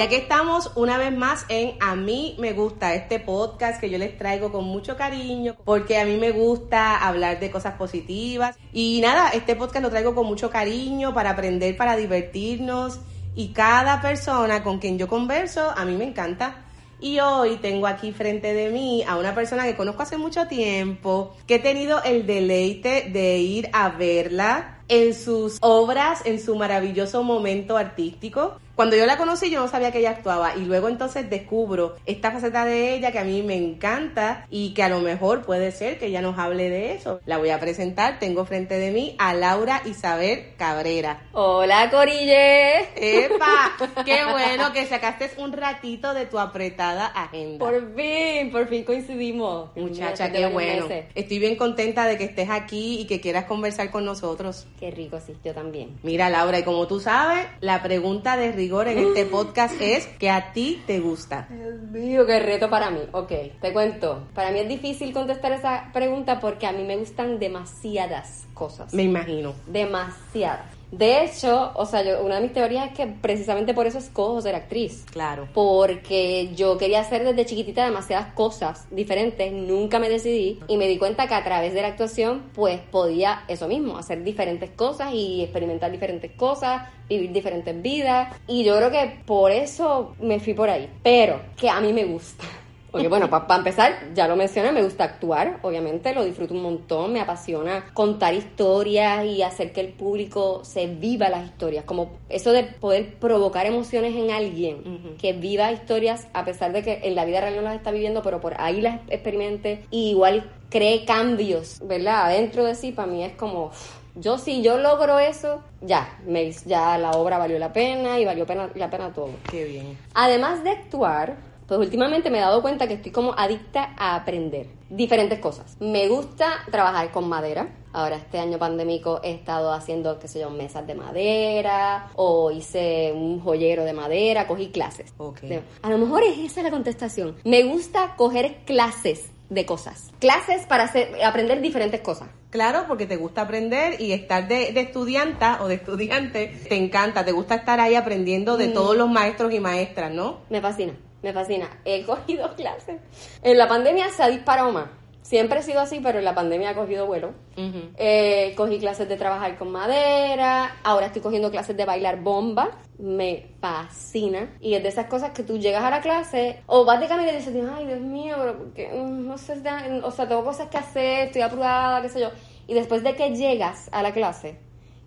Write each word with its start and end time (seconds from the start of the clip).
Ya 0.00 0.08
que 0.08 0.16
estamos 0.16 0.72
una 0.76 0.96
vez 0.96 1.14
más 1.14 1.44
en 1.50 1.74
A 1.78 1.94
mí 1.94 2.34
me 2.38 2.54
gusta 2.54 2.94
este 2.94 3.20
podcast 3.20 3.78
que 3.78 3.90
yo 3.90 3.98
les 3.98 4.16
traigo 4.16 4.50
con 4.50 4.64
mucho 4.64 4.96
cariño, 4.96 5.56
porque 5.62 5.98
a 5.98 6.06
mí 6.06 6.16
me 6.16 6.30
gusta 6.30 7.06
hablar 7.06 7.38
de 7.38 7.50
cosas 7.50 7.74
positivas. 7.74 8.56
Y 8.72 9.02
nada, 9.02 9.28
este 9.28 9.56
podcast 9.56 9.82
lo 9.82 9.90
traigo 9.90 10.14
con 10.14 10.24
mucho 10.24 10.48
cariño 10.48 11.12
para 11.12 11.32
aprender, 11.32 11.76
para 11.76 11.98
divertirnos. 11.98 12.98
Y 13.34 13.48
cada 13.48 14.00
persona 14.00 14.62
con 14.62 14.78
quien 14.78 14.96
yo 14.96 15.06
converso, 15.06 15.70
a 15.76 15.84
mí 15.84 15.94
me 15.98 16.04
encanta. 16.04 16.64
Y 16.98 17.20
hoy 17.20 17.58
tengo 17.58 17.86
aquí 17.86 18.12
frente 18.12 18.54
de 18.54 18.70
mí 18.70 19.04
a 19.06 19.18
una 19.18 19.34
persona 19.34 19.64
que 19.64 19.76
conozco 19.76 20.02
hace 20.02 20.16
mucho 20.16 20.46
tiempo, 20.46 21.36
que 21.46 21.56
he 21.56 21.58
tenido 21.58 22.02
el 22.04 22.26
deleite 22.26 23.10
de 23.12 23.36
ir 23.36 23.68
a 23.74 23.90
verla 23.90 24.78
en 24.88 25.14
sus 25.14 25.58
obras, 25.60 26.20
en 26.24 26.40
su 26.40 26.56
maravilloso 26.56 27.22
momento 27.22 27.76
artístico. 27.76 28.58
Cuando 28.80 28.96
yo 28.96 29.04
la 29.04 29.18
conocí 29.18 29.50
yo 29.50 29.60
no 29.60 29.68
sabía 29.68 29.92
que 29.92 29.98
ella 29.98 30.12
actuaba 30.12 30.56
y 30.56 30.60
luego 30.60 30.88
entonces 30.88 31.28
descubro 31.28 31.96
esta 32.06 32.30
faceta 32.30 32.64
de 32.64 32.94
ella 32.94 33.12
que 33.12 33.18
a 33.18 33.24
mí 33.24 33.42
me 33.42 33.54
encanta 33.54 34.46
y 34.48 34.72
que 34.72 34.82
a 34.82 34.88
lo 34.88 35.00
mejor 35.00 35.42
puede 35.42 35.70
ser 35.70 35.98
que 35.98 36.06
ella 36.06 36.22
nos 36.22 36.38
hable 36.38 36.70
de 36.70 36.94
eso. 36.94 37.20
La 37.26 37.36
voy 37.36 37.50
a 37.50 37.60
presentar, 37.60 38.18
tengo 38.18 38.46
frente 38.46 38.78
de 38.78 38.90
mí 38.90 39.16
a 39.18 39.34
Laura 39.34 39.82
Isabel 39.84 40.54
Cabrera. 40.56 41.24
Hola 41.32 41.90
Corille. 41.90 42.88
¡Epa! 42.96 43.76
¡Qué 44.06 44.24
bueno 44.24 44.72
que 44.72 44.86
sacaste 44.86 45.30
un 45.36 45.52
ratito 45.52 46.14
de 46.14 46.24
tu 46.24 46.38
apretada 46.38 47.04
agenda! 47.08 47.58
Por 47.58 47.94
fin, 47.94 48.50
por 48.50 48.66
fin 48.66 48.84
coincidimos. 48.84 49.76
Muchacha, 49.76 50.32
qué 50.32 50.46
bueno. 50.46 50.86
Estoy 51.14 51.38
bien 51.38 51.56
contenta 51.56 52.06
de 52.06 52.16
que 52.16 52.24
estés 52.24 52.48
aquí 52.48 52.98
y 52.98 53.06
que 53.06 53.20
quieras 53.20 53.44
conversar 53.44 53.90
con 53.90 54.06
nosotros. 54.06 54.66
Qué 54.78 54.90
rico, 54.90 55.20
sí, 55.20 55.34
yo 55.44 55.52
también. 55.52 55.98
Mira 56.02 56.30
Laura, 56.30 56.58
y 56.58 56.62
como 56.62 56.86
tú 56.86 56.98
sabes, 56.98 57.46
la 57.60 57.82
pregunta 57.82 58.38
de 58.38 58.52
rigor 58.52 58.69
en 58.70 58.98
este 58.98 59.26
podcast 59.26 59.74
es 59.80 60.06
que 60.06 60.30
a 60.30 60.52
ti 60.52 60.80
te 60.86 61.00
gusta. 61.00 61.48
Dios 61.50 61.80
mío, 61.90 62.24
qué 62.24 62.38
reto 62.38 62.70
para 62.70 62.90
mí. 62.90 63.00
Ok, 63.10 63.32
te 63.60 63.72
cuento. 63.72 64.28
Para 64.32 64.52
mí 64.52 64.60
es 64.60 64.68
difícil 64.68 65.12
contestar 65.12 65.52
esa 65.52 65.90
pregunta 65.92 66.38
porque 66.38 66.66
a 66.66 66.72
mí 66.72 66.84
me 66.84 66.96
gustan 66.96 67.40
demasiadas 67.40 68.46
cosas. 68.54 68.94
Me 68.94 69.02
imagino. 69.02 69.54
Demasiadas. 69.66 70.79
De 70.92 71.24
hecho, 71.24 71.72
o 71.74 71.86
sea, 71.86 72.02
yo, 72.02 72.22
una 72.24 72.36
de 72.36 72.42
mis 72.42 72.52
teorías 72.52 72.88
es 72.88 72.96
que 72.96 73.06
precisamente 73.06 73.74
por 73.74 73.86
eso 73.86 73.98
escojo 73.98 74.40
ser 74.40 74.54
actriz. 74.54 75.04
Claro. 75.10 75.48
Porque 75.54 76.50
yo 76.54 76.78
quería 76.78 77.00
hacer 77.00 77.24
desde 77.24 77.46
chiquitita 77.46 77.84
demasiadas 77.84 78.32
cosas 78.34 78.86
diferentes, 78.90 79.52
nunca 79.52 79.98
me 79.98 80.08
decidí 80.08 80.58
y 80.66 80.76
me 80.76 80.88
di 80.88 80.98
cuenta 80.98 81.28
que 81.28 81.34
a 81.34 81.44
través 81.44 81.74
de 81.74 81.82
la 81.82 81.88
actuación 81.88 82.50
pues 82.54 82.80
podía 82.80 83.44
eso 83.48 83.68
mismo, 83.68 83.98
hacer 83.98 84.24
diferentes 84.24 84.70
cosas 84.70 85.12
y 85.14 85.42
experimentar 85.42 85.92
diferentes 85.92 86.32
cosas, 86.32 86.88
vivir 87.08 87.32
diferentes 87.32 87.80
vidas 87.80 88.34
y 88.46 88.64
yo 88.64 88.76
creo 88.76 88.90
que 88.90 89.20
por 89.24 89.50
eso 89.52 90.14
me 90.20 90.40
fui 90.40 90.54
por 90.54 90.70
ahí. 90.70 90.88
Pero 91.02 91.40
que 91.56 91.68
a 91.68 91.80
mí 91.80 91.92
me 91.92 92.04
gusta. 92.04 92.44
Oye, 92.92 93.08
bueno, 93.08 93.30
para 93.30 93.56
empezar, 93.56 94.12
ya 94.14 94.26
lo 94.26 94.36
mencioné, 94.36 94.72
me 94.72 94.82
gusta 94.82 95.04
actuar, 95.04 95.60
obviamente, 95.62 96.12
lo 96.14 96.24
disfruto 96.24 96.54
un 96.54 96.62
montón, 96.62 97.12
me 97.12 97.20
apasiona 97.20 97.84
contar 97.94 98.34
historias 98.34 99.24
y 99.24 99.42
hacer 99.42 99.72
que 99.72 99.80
el 99.80 99.92
público 99.92 100.64
se 100.64 100.86
viva 100.86 101.28
las 101.28 101.44
historias, 101.44 101.84
como 101.84 102.18
eso 102.28 102.52
de 102.52 102.64
poder 102.64 103.14
provocar 103.14 103.66
emociones 103.66 104.14
en 104.16 104.30
alguien, 104.30 105.16
que 105.18 105.32
viva 105.32 105.70
historias 105.70 106.26
a 106.32 106.44
pesar 106.44 106.72
de 106.72 106.82
que 106.82 107.00
en 107.04 107.14
la 107.14 107.24
vida 107.24 107.40
real 107.40 107.56
no 107.56 107.62
las 107.62 107.76
está 107.76 107.92
viviendo, 107.92 108.22
pero 108.22 108.40
por 108.40 108.60
ahí 108.60 108.80
las 108.80 109.00
experimente 109.08 109.84
y 109.90 110.10
igual 110.10 110.50
cree 110.68 111.04
cambios, 111.04 111.80
¿verdad? 111.84 112.26
Adentro 112.26 112.64
de 112.64 112.74
sí, 112.74 112.92
para 112.92 113.10
mí 113.10 113.24
es 113.24 113.32
como... 113.34 113.70
Yo 114.16 114.38
si 114.38 114.60
yo 114.60 114.76
logro 114.76 115.20
eso, 115.20 115.62
ya, 115.80 116.18
me, 116.26 116.50
ya 116.50 116.98
la 116.98 117.12
obra 117.12 117.38
valió 117.38 117.60
la 117.60 117.72
pena 117.72 118.18
y 118.18 118.24
valió 118.24 118.44
pena, 118.44 118.68
la 118.74 118.90
pena 118.90 119.12
todo. 119.12 119.30
Qué 119.48 119.64
bien. 119.64 119.96
Además 120.14 120.64
de 120.64 120.70
actuar, 120.70 121.36
pues 121.70 121.78
últimamente 121.78 122.30
me 122.30 122.38
he 122.38 122.40
dado 122.40 122.62
cuenta 122.62 122.88
que 122.88 122.94
estoy 122.94 123.12
como 123.12 123.32
adicta 123.38 123.94
a 123.96 124.16
aprender 124.16 124.66
diferentes 124.88 125.38
cosas. 125.38 125.76
Me 125.78 126.08
gusta 126.08 126.64
trabajar 126.68 127.12
con 127.12 127.28
madera. 127.28 127.68
Ahora 127.92 128.16
este 128.16 128.40
año 128.40 128.58
pandémico 128.58 129.20
he 129.22 129.30
estado 129.30 129.72
haciendo, 129.72 130.18
qué 130.18 130.26
sé 130.26 130.40
yo, 130.40 130.50
mesas 130.50 130.84
de 130.88 130.96
madera 130.96 132.10
o 132.16 132.50
hice 132.50 133.12
un 133.14 133.38
joyero 133.40 133.84
de 133.84 133.92
madera, 133.92 134.48
cogí 134.48 134.70
clases. 134.70 135.14
Okay. 135.16 135.62
A 135.82 135.90
lo 135.90 135.98
mejor 135.98 136.24
es 136.24 136.38
esa 136.38 136.64
la 136.64 136.72
contestación. 136.72 137.36
Me 137.44 137.62
gusta 137.62 138.14
coger 138.16 138.56
clases 138.66 139.30
de 139.48 139.64
cosas. 139.64 140.10
Clases 140.18 140.66
para 140.66 140.84
hacer, 140.84 141.22
aprender 141.24 141.60
diferentes 141.60 142.00
cosas. 142.00 142.28
Claro, 142.50 142.86
porque 142.88 143.06
te 143.06 143.16
gusta 143.16 143.42
aprender 143.42 144.00
y 144.00 144.10
estar 144.10 144.48
de, 144.48 144.72
de 144.72 144.80
estudianta 144.80 145.62
o 145.62 145.68
de 145.68 145.76
estudiante 145.76 146.48
te 146.68 146.74
encanta, 146.74 147.24
te 147.24 147.30
gusta 147.30 147.54
estar 147.54 147.78
ahí 147.78 147.94
aprendiendo 147.94 148.56
de 148.56 148.66
Mm. 148.68 148.72
todos 148.74 148.96
los 148.96 149.08
maestros 149.08 149.52
y 149.54 149.60
maestras, 149.60 150.12
¿no? 150.12 150.38
Me 150.50 150.60
fascina, 150.60 150.94
me 151.22 151.32
fascina. 151.32 151.80
He 151.84 152.04
cogido 152.06 152.54
clases. 152.54 153.00
En 153.42 153.58
la 153.58 153.68
pandemia 153.68 154.08
se 154.10 154.22
ha 154.22 154.28
disparado 154.28 154.72
más. 154.72 154.88
Siempre 155.22 155.60
he 155.60 155.62
sido 155.62 155.80
así, 155.80 156.00
pero 156.02 156.18
en 156.18 156.24
la 156.24 156.34
pandemia 156.34 156.70
ha 156.70 156.74
cogido 156.74 157.06
vuelo. 157.06 157.34
Ujú. 157.56 157.90
Eh, 157.96 158.52
cogí 158.56 158.78
clases 158.80 159.08
de 159.08 159.16
trabajar 159.16 159.56
con 159.58 159.70
madera, 159.70 160.78
ahora 160.82 161.06
estoy 161.06 161.22
cogiendo 161.22 161.52
clases 161.52 161.76
de 161.76 161.84
bailar 161.84 162.20
bomba, 162.20 162.80
me 162.98 163.52
fascina. 163.60 164.56
Y 164.60 164.74
es 164.74 164.82
de 164.82 164.88
esas 164.88 165.06
cosas 165.06 165.30
que 165.30 165.42
tú 165.42 165.58
llegas 165.58 165.84
a 165.84 165.90
la 165.90 166.00
clase 166.00 166.62
o 166.66 166.84
vas 166.84 166.98
de 166.98 167.06
camino 167.06 167.30
y 167.30 167.36
dices, 167.36 167.54
ay 167.76 167.86
Dios 167.86 168.00
mío, 168.00 168.34
pero 168.38 168.58
porque, 168.58 168.88
mm, 168.88 169.26
no 169.28 169.38
sé, 169.38 169.62
o 170.02 170.10
sea, 170.10 170.26
tengo 170.26 170.42
cosas 170.42 170.68
que 170.68 170.78
hacer, 170.78 171.26
estoy 171.26 171.42
apurada, 171.42 172.02
qué 172.02 172.08
sé 172.08 172.20
yo. 172.20 172.30
Y 172.66 172.74
después 172.74 173.04
de 173.04 173.14
que 173.14 173.36
llegas 173.36 173.88
a 173.92 174.02
la 174.02 174.12
clase, 174.12 174.58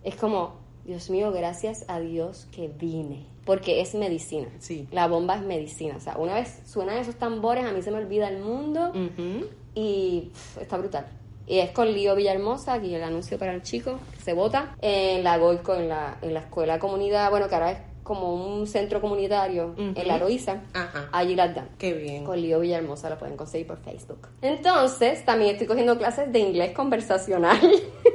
es 0.04 0.16
como, 0.16 0.62
Dios 0.86 1.10
mío, 1.10 1.32
gracias 1.32 1.86
a 1.88 2.00
Dios 2.00 2.48
que 2.52 2.68
vine. 2.68 3.33
Porque 3.46 3.82
es 3.82 3.94
medicina. 3.96 4.48
Sí. 4.60 4.88
La 4.92 5.08
bomba 5.08 5.36
es 5.36 5.42
medicina. 5.42 5.96
O 5.98 6.00
sea, 6.00 6.18
una 6.18 6.36
vez 6.36 6.62
suenan 6.66 6.98
esos 6.98 7.16
tambores, 7.16 7.66
a 7.66 7.72
mí 7.72 7.82
se 7.82 7.92
me 7.92 7.98
olvida 7.98 8.30
el 8.30 8.40
mundo 8.40 8.90
Ujú. 8.90 9.48
y 9.76 10.30
pff, 10.34 10.58
está 10.62 10.78
brutal. 10.78 11.06
Y 11.46 11.60
es 11.60 11.72
con 11.72 11.92
Lío 11.92 12.16
Villahermosa, 12.16 12.74
aquí 12.74 12.96
el 12.96 13.04
anuncio 13.04 13.38
para 13.38 13.54
el 13.54 13.62
chico, 13.64 14.00
que 14.16 14.24
se 14.24 14.32
vota 14.34 14.78
en 14.82 15.26
la 15.26 15.38
Golco, 15.38 15.76
en 15.76 15.90
la, 15.90 16.18
en 16.22 16.34
la 16.34 16.40
escuela 16.40 16.80
comunidad, 16.80 17.30
bueno, 17.32 17.50
que 17.50 17.56
ahora 17.56 17.72
es 17.72 17.78
como 18.02 18.34
un 18.34 18.66
centro 18.68 19.02
comunitario 19.02 19.74
Ujú. 19.78 19.94
en 19.96 20.08
la 20.08 20.18
Loíza, 20.18 20.62
Ajá. 20.74 21.10
allí 21.12 21.36
las 21.36 21.54
dan. 21.54 21.68
Qué 21.78 21.94
bien. 21.94 22.24
Con 22.24 22.42
Lío 22.42 22.62
Villahermosa 22.62 23.10
la 23.10 23.18
pueden 23.18 23.36
conseguir 23.36 23.68
por 23.68 23.78
Facebook. 23.80 24.30
Entonces, 24.42 25.26
también 25.26 25.52
estoy 25.52 25.68
cogiendo 25.68 25.98
clases 25.98 26.32
de 26.32 26.40
inglés 26.40 26.72
conversacional. 26.72 27.60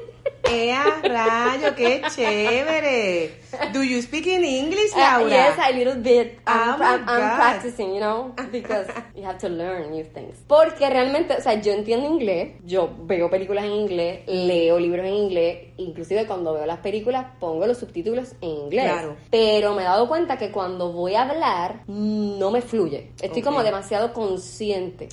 ¡Ea, 0.50 1.00
rayo! 1.02 1.74
¡Qué 1.76 2.02
chévere! 2.14 3.30
Do 3.72 3.82
you 3.82 4.00
speak 4.02 4.26
in 4.26 4.44
English, 4.44 4.92
Uh, 4.94 4.98
Laura? 5.20 5.28
yes, 5.28 5.58
a 5.58 5.70
little 5.72 5.96
bit. 5.96 6.38
I'm, 6.46 6.80
Oh 6.80 6.82
I'm- 6.84 7.04
I'm 7.08 7.36
practicing, 7.36 7.92
you 7.94 8.00
know, 8.00 8.32
because 8.50 8.86
you 9.14 9.24
have 9.24 9.38
to 9.38 9.48
learn 9.48 9.90
new 9.90 10.04
things. 10.04 10.36
Porque 10.46 10.88
realmente, 10.88 11.34
o 11.34 11.40
sea, 11.40 11.54
yo 11.60 11.72
entiendo 11.72 12.06
inglés, 12.06 12.52
yo 12.64 12.90
veo 13.00 13.28
películas 13.30 13.64
en 13.64 13.72
inglés, 13.72 14.20
leo 14.26 14.78
libros 14.78 15.06
en 15.06 15.14
inglés, 15.14 15.68
inclusive 15.76 16.26
cuando 16.26 16.54
veo 16.54 16.66
las 16.66 16.78
películas 16.78 17.26
pongo 17.40 17.66
los 17.66 17.78
subtítulos 17.78 18.32
en 18.40 18.50
inglés. 18.50 18.84
Claro. 18.90 19.16
Pero 19.30 19.74
me 19.74 19.82
he 19.82 19.84
dado 19.86 20.08
cuenta 20.08 20.36
que 20.38 20.50
cuando 20.50 20.92
voy 20.92 21.14
a 21.14 21.22
hablar 21.22 21.82
no 21.86 22.50
me 22.50 22.62
fluye. 22.62 23.10
Estoy 23.20 23.42
Ok. 23.42 23.44
como 23.48 23.62
demasiado 23.62 24.12
consciente 24.12 25.08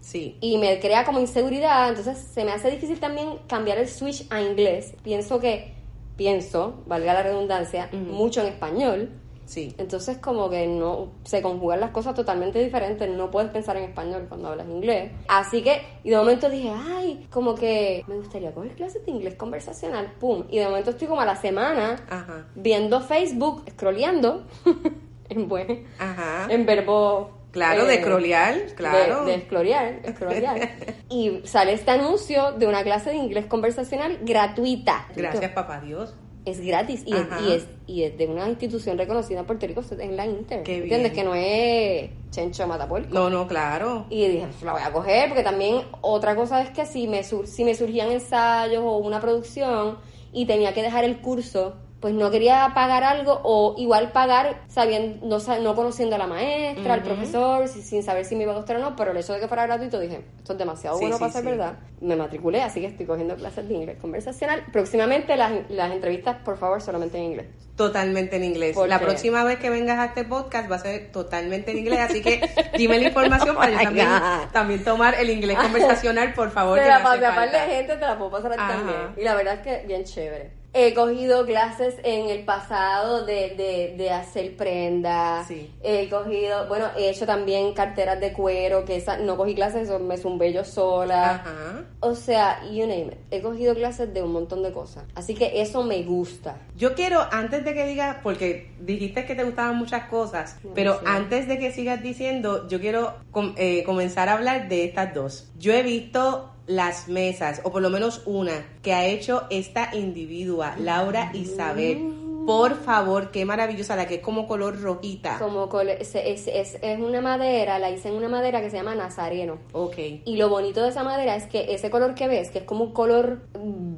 Sí. 0.00 0.36
y 0.40 0.56
me 0.58 0.80
crea 0.80 1.04
como 1.04 1.20
inseguridad, 1.20 1.88
entonces 1.88 2.18
se 2.18 2.44
me 2.44 2.52
hace 2.52 2.70
difícil 2.70 2.98
también 2.98 3.38
cambiar 3.46 3.78
el 3.78 3.88
switch 3.88 4.26
a 4.30 4.40
inglés. 4.40 4.94
Pienso 5.02 5.40
que, 5.40 5.74
pienso, 6.16 6.82
valga 6.86 7.12
la 7.14 7.22
redundancia, 7.22 7.88
mucho 7.92 8.40
en 8.40 8.46
español. 8.48 9.10
Sí. 9.44 9.74
Entonces 9.78 10.18
como 10.18 10.48
que 10.48 10.68
no 10.68 11.08
se 11.24 11.42
conjugan 11.42 11.80
las 11.80 11.90
cosas 11.90 12.14
totalmente 12.14 12.62
diferentes, 12.62 13.10
no 13.10 13.32
puedes 13.32 13.50
pensar 13.50 13.76
en 13.76 13.82
español 13.82 14.26
cuando 14.28 14.48
hablas 14.48 14.68
inglés. 14.68 15.10
Así 15.26 15.60
que, 15.62 15.82
y 16.04 16.10
de 16.10 16.16
momento 16.16 16.48
dije, 16.48 16.70
ay, 16.72 17.26
como 17.30 17.56
que 17.56 18.04
me 18.06 18.14
gustaría 18.16 18.52
coger 18.54 18.76
clases 18.76 19.04
de 19.04 19.10
inglés 19.10 19.34
conversacional, 19.34 20.12
pum. 20.20 20.44
Y 20.50 20.58
de 20.58 20.66
momento 20.66 20.90
estoy 20.90 21.08
como 21.08 21.20
a 21.20 21.26
la 21.26 21.34
semana 21.34 21.96
Ajá. 22.08 22.46
viendo 22.54 23.00
Facebook, 23.00 23.64
scrolleando, 23.72 24.44
en 25.28 25.48
buen, 25.48 25.84
Ajá. 25.98 26.46
en 26.48 26.64
verbo... 26.64 27.39
Claro, 27.50 27.84
de 27.84 27.98
scrollear, 28.00 28.56
claro. 28.76 29.24
De, 29.24 29.32
de 29.38 29.40
scrollear. 29.42 30.00
y 31.08 31.40
sale 31.44 31.72
este 31.72 31.90
anuncio 31.90 32.52
de 32.52 32.66
una 32.66 32.82
clase 32.82 33.10
de 33.10 33.16
inglés 33.16 33.46
conversacional 33.46 34.18
gratuita. 34.22 35.08
Gracias, 35.16 35.50
papá 35.52 35.80
Dios. 35.80 36.14
Es 36.46 36.58
gratis 36.60 37.02
y 37.04 37.12
es, 37.14 37.26
y, 37.46 37.52
es, 37.52 37.68
y 37.86 38.02
es 38.04 38.16
de 38.16 38.26
una 38.26 38.48
institución 38.48 38.96
reconocida 38.96 39.40
en 39.40 39.46
Puerto 39.46 39.66
Rico, 39.66 39.82
en 39.98 40.16
la 40.16 40.24
Inter. 40.26 40.62
Qué 40.62 40.78
¿Entiendes? 40.78 41.12
bien. 41.12 41.14
Que 41.14 41.22
no 41.22 41.34
es 41.34 42.10
Chencho 42.30 42.66
Matapuerco. 42.66 43.12
No, 43.12 43.28
no, 43.28 43.46
claro. 43.46 44.06
Y 44.08 44.26
dije, 44.26 44.46
pues 44.46 44.62
la 44.62 44.72
voy 44.72 44.80
a 44.82 44.90
coger, 44.90 45.28
porque 45.28 45.42
también 45.42 45.82
otra 46.00 46.34
cosa 46.34 46.62
es 46.62 46.70
que 46.70 46.86
si 46.86 47.06
me, 47.08 47.24
sur- 47.24 47.46
si 47.46 47.62
me 47.62 47.74
surgían 47.74 48.10
ensayos 48.10 48.82
o 48.82 48.96
una 48.96 49.20
producción 49.20 49.98
y 50.32 50.46
tenía 50.46 50.72
que 50.72 50.82
dejar 50.82 51.04
el 51.04 51.20
curso 51.20 51.74
pues 52.00 52.14
no 52.14 52.30
quería 52.30 52.72
pagar 52.74 53.04
algo 53.04 53.40
o 53.44 53.74
igual 53.76 54.10
pagar 54.10 54.62
sabiendo, 54.68 55.26
no, 55.26 55.58
no 55.60 55.74
conociendo 55.74 56.16
a 56.16 56.18
la 56.18 56.26
maestra, 56.26 56.94
al 56.94 57.02
profesor, 57.02 57.68
si- 57.68 57.82
sin 57.82 58.02
saber 58.02 58.24
si 58.24 58.36
me 58.36 58.44
iba 58.44 58.52
a 58.52 58.56
gustar 58.56 58.76
o 58.76 58.78
no, 58.78 58.96
pero 58.96 59.10
el 59.10 59.18
hecho 59.18 59.34
de 59.34 59.40
que 59.40 59.48
fuera 59.48 59.66
gratuito 59.66 60.00
dije, 60.00 60.24
esto 60.38 60.52
es 60.54 60.58
demasiado 60.58 60.96
Sí, 60.96 61.02
bueno 61.04 61.16
sí, 61.16 61.20
para 61.20 61.32
ser 61.32 61.42
sí. 61.42 61.48
verdad. 61.48 61.74
Me 62.00 62.16
matriculé, 62.16 62.62
así 62.62 62.80
que 62.80 62.86
estoy 62.86 63.04
cogiendo 63.04 63.36
clases 63.36 63.68
de 63.68 63.74
inglés 63.74 63.98
conversacional. 64.00 64.64
Próximamente 64.72 65.36
las, 65.36 65.52
las 65.68 65.92
entrevistas, 65.92 66.36
por 66.42 66.56
favor, 66.56 66.80
solamente 66.80 67.18
en 67.18 67.24
inglés. 67.24 67.46
Totalmente 67.76 68.36
en 68.36 68.44
inglés. 68.44 68.74
¿Por 68.74 68.88
La 68.88 68.98
próxima 68.98 69.44
vez 69.44 69.58
que 69.58 69.68
vengas 69.68 69.98
a 69.98 70.06
este 70.06 70.24
podcast 70.24 70.70
va 70.70 70.76
a 70.76 70.80
ser 70.80 71.12
totalmente 71.12 71.70
en 71.72 71.78
inglés, 71.78 72.00
así 72.00 72.22
que 72.22 72.40
dime 72.78 72.98
la 72.98 73.08
información 73.08 73.56
para 73.56 73.72
Oh 73.76 73.78
yo 73.78 73.84
también, 73.84 74.08
también 74.52 74.84
tomar 74.84 75.14
el 75.16 75.28
inglés 75.28 75.58
conversacional, 75.62 76.32
por 76.32 76.50
favor. 76.50 76.78
Te 76.78 76.84
que 76.84 76.88
la 76.88 76.98
me 76.98 77.04
hace 77.04 77.12
pasé 77.20 77.26
a 77.26 77.34
par 77.34 77.50
de 77.50 77.58
falta. 77.58 77.72
gente, 77.74 77.94
te 77.96 78.00
la 78.06 78.16
puedo 78.18 78.30
pasar 78.30 78.52
Ajá. 78.58 78.72
también. 78.74 78.98
Y 79.18 79.22
la 79.22 79.34
verdad 79.34 79.54
es 79.54 79.60
que 79.60 79.86
bien 79.86 80.04
chévere. 80.04 80.59
He 80.72 80.94
cogido 80.94 81.44
clases 81.46 81.96
en 82.04 82.28
el 82.30 82.44
pasado 82.44 83.26
de, 83.26 83.50
de, 83.56 83.94
de 83.96 84.10
hacer 84.10 84.56
prendas. 84.56 85.48
Sí. 85.48 85.68
He 85.82 86.08
cogido, 86.08 86.68
bueno, 86.68 86.86
he 86.96 87.10
hecho 87.10 87.26
también 87.26 87.72
carteras 87.74 88.20
de 88.20 88.32
cuero, 88.32 88.84
que 88.84 88.94
esa, 88.96 89.16
no 89.18 89.36
cogí 89.36 89.54
clases, 89.56 89.88
eso 89.88 89.98
me 89.98 90.16
zumbé 90.16 90.52
yo 90.52 90.64
sola. 90.64 91.30
Ajá. 91.36 91.84
O 91.98 92.14
sea, 92.14 92.62
you 92.70 92.82
name 92.86 93.06
it. 93.12 93.18
He 93.32 93.40
cogido 93.42 93.74
clases 93.74 94.14
de 94.14 94.22
un 94.22 94.32
montón 94.32 94.62
de 94.62 94.70
cosas. 94.72 95.04
Así 95.16 95.34
que 95.34 95.60
eso 95.60 95.82
me 95.82 96.02
gusta. 96.04 96.56
Yo 96.76 96.94
quiero, 96.94 97.20
antes 97.32 97.64
de 97.64 97.74
que 97.74 97.86
digas, 97.86 98.18
porque 98.22 98.70
dijiste 98.78 99.24
que 99.26 99.34
te 99.34 99.42
gustaban 99.44 99.76
muchas 99.76 100.04
cosas, 100.04 100.56
No 100.62 100.72
pero 100.74 101.00
antes 101.04 101.48
de 101.48 101.58
que 101.58 101.72
sigas 101.72 102.00
diciendo, 102.02 102.68
yo 102.68 102.78
quiero 102.80 103.14
com- 103.32 103.54
eh, 103.56 103.82
comenzar 103.84 104.28
a 104.28 104.34
hablar 104.34 104.68
de 104.68 104.84
estas 104.84 105.12
dos. 105.14 105.50
Yo 105.58 105.72
he 105.72 105.82
visto 105.82 106.52
las 106.70 107.08
mesas, 107.08 107.60
o 107.64 107.72
por 107.72 107.82
lo 107.82 107.90
menos 107.90 108.22
una, 108.26 108.52
que 108.82 108.94
ha 108.94 109.04
hecho 109.06 109.42
esta 109.50 109.90
individua, 109.94 110.76
Laura 110.78 111.30
Isabel. 111.34 112.14
Por 112.46 112.74
favor, 112.74 113.30
qué 113.30 113.44
maravillosa, 113.44 113.96
la 113.96 114.06
que 114.08 114.14
es 114.16 114.20
como 114.22 114.48
color 114.48 114.80
rojita. 114.80 115.38
Como 115.38 115.68
cole- 115.68 115.98
es, 116.00 116.14
es, 116.14 116.46
es, 116.48 116.78
es 116.80 116.98
una 116.98 117.20
madera, 117.20 117.78
la 117.78 117.90
hice 117.90 118.08
en 118.08 118.14
una 118.14 118.28
madera 118.30 118.62
que 118.62 118.70
se 118.70 118.76
llama 118.78 118.94
nazareno. 118.94 119.58
Ok. 119.72 119.96
Y 120.24 120.36
lo 120.36 120.48
bonito 120.48 120.82
de 120.82 120.88
esa 120.88 121.04
madera 121.04 121.36
es 121.36 121.44
que 121.46 121.74
ese 121.74 121.90
color 121.90 122.14
que 122.14 122.28
ves, 122.28 122.50
que 122.50 122.58
es 122.60 122.64
como 122.64 122.84
un 122.84 122.92
color 122.92 123.42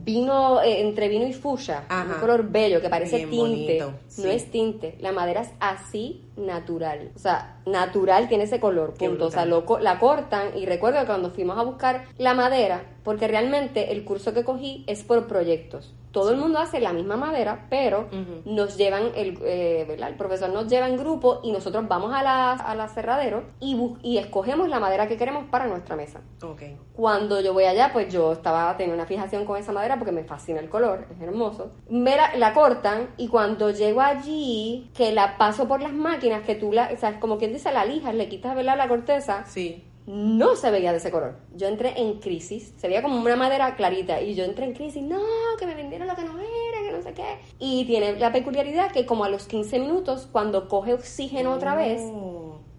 vino, 0.04 0.60
eh, 0.60 0.80
entre 0.80 1.08
vino 1.08 1.26
y 1.26 1.32
fucsia, 1.32 1.84
Ajá. 1.88 2.14
un 2.14 2.20
color 2.20 2.48
bello 2.50 2.80
que 2.82 2.88
parece 2.88 3.18
Bien 3.18 3.30
tinte, 3.30 3.46
bonito, 3.84 3.92
sí. 4.08 4.22
no 4.22 4.30
es 4.30 4.50
tinte, 4.50 4.96
la 5.00 5.12
madera 5.12 5.42
es 5.42 5.50
así 5.60 6.22
natural, 6.36 7.10
o 7.14 7.18
sea, 7.18 7.60
natural 7.66 8.28
tiene 8.28 8.44
ese 8.44 8.60
color, 8.60 8.94
punto, 8.94 9.26
o 9.26 9.30
sea, 9.30 9.44
lo 9.44 9.64
la 9.80 9.98
cortan 9.98 10.56
y 10.56 10.66
recuerdo 10.66 11.00
que 11.00 11.06
cuando 11.06 11.30
fuimos 11.30 11.58
a 11.58 11.62
buscar 11.62 12.06
la 12.18 12.34
madera, 12.34 12.84
porque 13.04 13.28
realmente 13.28 13.92
el 13.92 14.04
curso 14.04 14.32
que 14.32 14.44
cogí 14.44 14.84
es 14.86 15.02
por 15.02 15.26
proyectos, 15.26 15.94
todo 16.12 16.30
el 16.30 16.36
mundo 16.36 16.58
hace 16.58 16.78
la 16.78 16.92
misma 16.92 17.16
madera, 17.16 17.66
pero 17.70 18.06
nos 18.44 18.76
llevan, 18.76 19.10
el, 19.16 19.38
eh, 19.42 19.84
¿verdad? 19.88 20.10
el 20.10 20.14
profesor 20.14 20.50
nos 20.50 20.68
lleva 20.68 20.86
en 20.86 20.96
grupo 20.96 21.40
y 21.42 21.52
nosotros 21.52 21.88
vamos 21.88 22.12
a 22.14 22.22
la, 22.22 22.52
a 22.52 22.74
la 22.74 22.88
cerradero 22.88 23.44
y, 23.60 23.76
y 24.02 24.18
escogemos 24.18 24.68
la 24.68 24.78
madera 24.78 25.08
que 25.08 25.16
queremos 25.16 25.44
para 25.50 25.66
nuestra 25.66 25.96
mesa. 25.96 26.20
Ok. 26.42 26.62
Cuando 26.94 27.40
yo 27.40 27.54
voy 27.54 27.64
allá, 27.64 27.90
pues 27.92 28.12
yo 28.12 28.32
estaba 28.32 28.76
teniendo 28.76 28.94
una 28.94 29.06
fijación 29.06 29.46
con 29.46 29.56
esa 29.56 29.72
madera 29.72 29.96
porque 29.96 30.12
me 30.12 30.24
fascina 30.24 30.60
el 30.60 30.68
color, 30.68 31.06
es 31.10 31.20
hermoso. 31.20 31.72
Me 31.88 32.14
la, 32.14 32.36
la 32.36 32.52
cortan 32.52 33.08
y 33.16 33.28
cuando 33.28 33.70
llego 33.70 34.02
allí, 34.02 34.90
que 34.94 35.12
la 35.12 35.38
paso 35.38 35.66
por 35.66 35.80
las 35.80 35.94
máquinas, 35.94 36.21
que 36.30 36.54
tú 36.54 36.72
la, 36.72 36.90
o 36.92 36.96
sea, 36.96 37.18
como 37.20 37.38
quien 37.38 37.52
dice, 37.52 37.72
la 37.72 37.84
lijas, 37.84 38.14
le 38.14 38.28
quitas 38.28 38.54
¿verdad? 38.54 38.76
la 38.76 38.88
corteza, 38.88 39.44
Sí. 39.46 39.84
no 40.06 40.56
se 40.56 40.70
veía 40.70 40.90
de 40.92 40.98
ese 40.98 41.10
color. 41.10 41.36
Yo 41.54 41.68
entré 41.68 42.00
en 42.00 42.18
crisis, 42.20 42.72
se 42.76 42.88
veía 42.88 43.02
como 43.02 43.20
una 43.20 43.36
madera 43.36 43.74
clarita 43.76 44.20
y 44.20 44.34
yo 44.34 44.44
entré 44.44 44.64
en 44.64 44.72
crisis, 44.74 45.02
no, 45.02 45.20
que 45.58 45.66
me 45.66 45.74
vendieron 45.74 46.08
lo 46.08 46.14
que 46.16 46.24
no 46.24 46.38
era, 46.38 46.82
que 46.84 46.92
no 46.92 47.02
sé 47.02 47.12
qué. 47.12 47.38
Y 47.58 47.84
tiene 47.84 48.16
la 48.18 48.32
peculiaridad 48.32 48.90
que 48.92 49.06
como 49.06 49.24
a 49.24 49.28
los 49.28 49.46
15 49.46 49.78
minutos, 49.78 50.28
cuando 50.30 50.68
coge 50.68 50.94
oxígeno 50.94 51.52
otra 51.52 51.74
vez, 51.76 52.02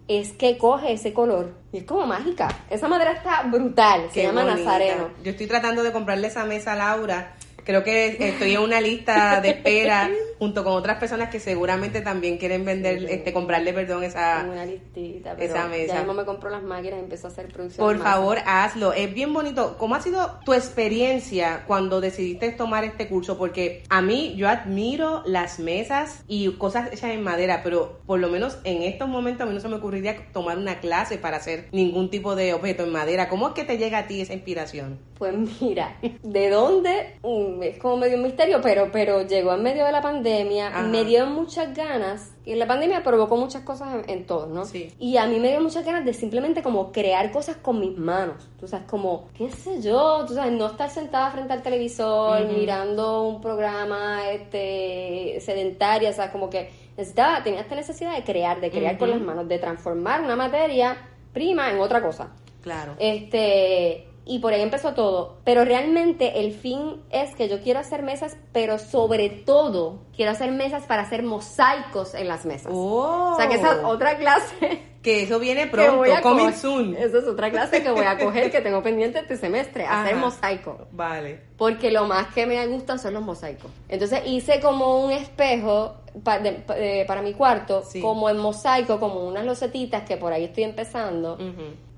es 0.06 0.32
que 0.32 0.58
coge 0.58 0.92
ese 0.92 1.14
color. 1.14 1.54
Y 1.72 1.78
es 1.78 1.84
como 1.84 2.06
mágica. 2.06 2.48
Esa 2.68 2.88
madera 2.88 3.12
está 3.12 3.42
brutal. 3.44 4.02
Se 4.08 4.20
qué 4.20 4.26
llama 4.26 4.42
bonita. 4.42 4.58
Nazareno. 4.62 5.08
Yo 5.22 5.30
estoy 5.30 5.46
tratando 5.46 5.82
de 5.82 5.92
comprarle 5.92 6.26
esa 6.26 6.44
mesa 6.44 6.72
a 6.72 6.76
Laura. 6.76 7.34
Creo 7.64 7.82
que 7.82 8.16
estoy 8.28 8.54
en 8.54 8.60
una 8.60 8.80
lista 8.80 9.40
de 9.40 9.50
espera 9.50 10.10
junto 10.38 10.64
con 10.64 10.74
otras 10.74 10.98
personas 10.98 11.30
que 11.30 11.40
seguramente 11.40 12.00
también 12.00 12.38
quieren 12.38 12.64
vender, 12.64 13.04
este, 13.10 13.32
comprarle, 13.32 13.72
perdón, 13.72 14.04
esa, 14.04 14.44
una 14.50 14.66
listita, 14.66 15.34
pero 15.36 15.54
esa 15.54 15.68
mesa. 15.68 15.94
ya 15.94 15.98
mismo 16.00 16.14
me 16.14 16.24
compro 16.24 16.50
las 16.50 16.62
máquinas 16.62 16.98
y 16.98 17.02
empiezo 17.02 17.28
a 17.28 17.30
hacer 17.30 17.48
producción. 17.48 17.86
Por 17.86 17.98
favor, 17.98 18.38
hazlo. 18.44 18.92
Es 18.92 19.12
bien 19.14 19.32
bonito. 19.32 19.76
¿Cómo 19.78 19.94
ha 19.94 20.00
sido 20.00 20.38
tu 20.44 20.52
experiencia 20.52 21.64
cuando 21.66 22.00
decidiste 22.00 22.50
tomar 22.52 22.84
este 22.84 23.08
curso? 23.08 23.38
Porque 23.38 23.84
a 23.88 24.02
mí, 24.02 24.34
yo 24.36 24.48
admiro 24.48 25.22
las 25.24 25.58
mesas 25.58 26.24
y 26.28 26.50
cosas 26.52 26.92
hechas 26.92 27.10
en 27.10 27.22
madera, 27.22 27.62
pero 27.62 28.00
por 28.06 28.20
lo 28.20 28.28
menos 28.28 28.58
en 28.64 28.82
estos 28.82 29.08
momentos 29.08 29.42
a 29.42 29.46
mí 29.46 29.54
no 29.54 29.60
se 29.60 29.68
me 29.68 29.76
ocurriría 29.76 30.16
tomar 30.32 30.58
una 30.58 30.80
clase 30.80 31.16
para 31.18 31.38
hacer 31.38 31.68
ningún 31.72 32.10
tipo 32.10 32.36
de 32.36 32.52
objeto 32.52 32.84
en 32.84 32.92
madera. 32.92 33.28
¿Cómo 33.28 33.48
es 33.48 33.54
que 33.54 33.64
te 33.64 33.78
llega 33.78 33.98
a 33.98 34.06
ti 34.06 34.20
esa 34.20 34.34
inspiración? 34.34 34.98
Pues 35.18 35.34
mira, 35.60 35.96
¿de 36.22 36.50
dónde? 36.50 37.18
Mm, 37.22 37.53
Es 37.62 37.78
como 37.78 37.96
medio 37.96 38.16
un 38.16 38.22
misterio, 38.22 38.60
pero, 38.62 38.90
pero 38.92 39.22
llegó 39.26 39.54
en 39.54 39.62
medio 39.62 39.84
de 39.84 39.92
la 39.92 40.00
pandemia, 40.00 40.68
Ajá. 40.68 40.82
me 40.82 41.04
dio 41.04 41.26
muchas 41.26 41.74
ganas, 41.74 42.32
y 42.44 42.54
la 42.54 42.66
pandemia 42.66 43.02
provocó 43.02 43.36
muchas 43.36 43.62
cosas 43.62 43.94
en, 43.94 44.10
en 44.10 44.26
todos, 44.26 44.48
¿no? 44.48 44.64
Sí. 44.64 44.92
Y 44.98 45.16
a 45.16 45.26
mí 45.26 45.38
me 45.40 45.50
dio 45.50 45.60
muchas 45.60 45.84
ganas 45.84 46.04
de 46.04 46.12
simplemente 46.12 46.62
como 46.62 46.92
crear 46.92 47.30
cosas 47.32 47.56
con 47.56 47.80
mis 47.80 47.96
manos, 47.96 48.48
tú 48.58 48.66
sabes, 48.66 48.86
como, 48.86 49.28
qué 49.36 49.50
sé 49.50 49.80
yo, 49.80 50.24
tú 50.26 50.34
sabes, 50.34 50.52
no 50.52 50.66
estar 50.66 50.90
sentada 50.90 51.30
frente 51.30 51.52
al 51.52 51.62
televisor 51.62 52.46
mirando 52.46 53.22
un 53.22 53.40
programa 53.40 54.30
este 54.30 55.40
sedentaria, 55.40 56.10
o 56.10 56.12
sea, 56.12 56.30
como 56.32 56.50
que 56.50 56.70
necesitaba, 56.96 57.42
tenía 57.42 57.60
esta 57.60 57.74
necesidad 57.74 58.14
de 58.14 58.24
crear, 58.24 58.60
de 58.60 58.70
crear 58.70 58.98
con 58.98 59.10
las 59.10 59.20
manos, 59.20 59.48
de 59.48 59.58
transformar 59.58 60.22
una 60.22 60.36
materia 60.36 60.96
prima 61.32 61.70
en 61.70 61.80
otra 61.80 62.00
cosa. 62.00 62.32
Claro. 62.62 62.94
Este, 62.98 64.08
y 64.26 64.38
por 64.38 64.52
ahí 64.52 64.62
empezó 64.62 64.94
todo. 64.94 65.36
Pero 65.44 65.64
realmente 65.64 66.40
el 66.40 66.52
fin 66.52 67.02
es 67.10 67.34
que 67.34 67.48
yo 67.48 67.60
quiero 67.60 67.80
hacer 67.80 68.02
mesas, 68.02 68.36
pero 68.52 68.78
sobre 68.78 69.28
todo 69.30 69.98
quiero 70.16 70.32
hacer 70.32 70.50
mesas 70.52 70.84
para 70.84 71.02
hacer 71.02 71.22
mosaicos 71.22 72.14
en 72.14 72.28
las 72.28 72.44
mesas. 72.46 72.72
Oh. 72.74 73.32
O 73.34 73.36
sea 73.36 73.48
que 73.48 73.56
esa 73.56 73.72
es 73.72 73.78
otra 73.84 74.16
clase 74.16 74.82
Que 75.04 75.24
eso 75.24 75.38
viene 75.38 75.66
pronto, 75.66 76.02
coming 76.22 76.52
soon. 76.54 76.96
Esa 76.96 77.18
es 77.18 77.24
otra 77.26 77.50
clase 77.50 77.82
que 77.82 77.90
voy 77.90 78.06
a 78.06 78.16
coger 78.16 78.50
que 78.50 78.62
tengo 78.62 78.82
pendiente 78.82 79.18
este 79.18 79.36
semestre, 79.36 79.84
hacer 79.84 80.16
mosaico. 80.16 80.86
Vale. 80.92 81.40
Porque 81.58 81.90
lo 81.90 82.06
más 82.06 82.28
que 82.28 82.46
me 82.46 82.66
gustan 82.68 82.98
son 82.98 83.12
los 83.12 83.22
mosaicos. 83.22 83.70
Entonces 83.90 84.22
hice 84.24 84.60
como 84.60 85.04
un 85.04 85.12
espejo 85.12 85.96
pa- 86.22 86.38
de- 86.38 86.52
pa- 86.52 86.76
de- 86.76 87.04
para 87.06 87.20
mi 87.20 87.34
cuarto, 87.34 87.82
Sí. 87.82 88.00
como 88.00 88.30
en 88.30 88.38
mosaico, 88.38 88.98
como 88.98 89.26
unas 89.28 89.44
losetitas 89.44 90.04
que 90.08 90.16
por 90.16 90.32
ahí 90.32 90.44
estoy 90.44 90.64
empezando. 90.64 91.36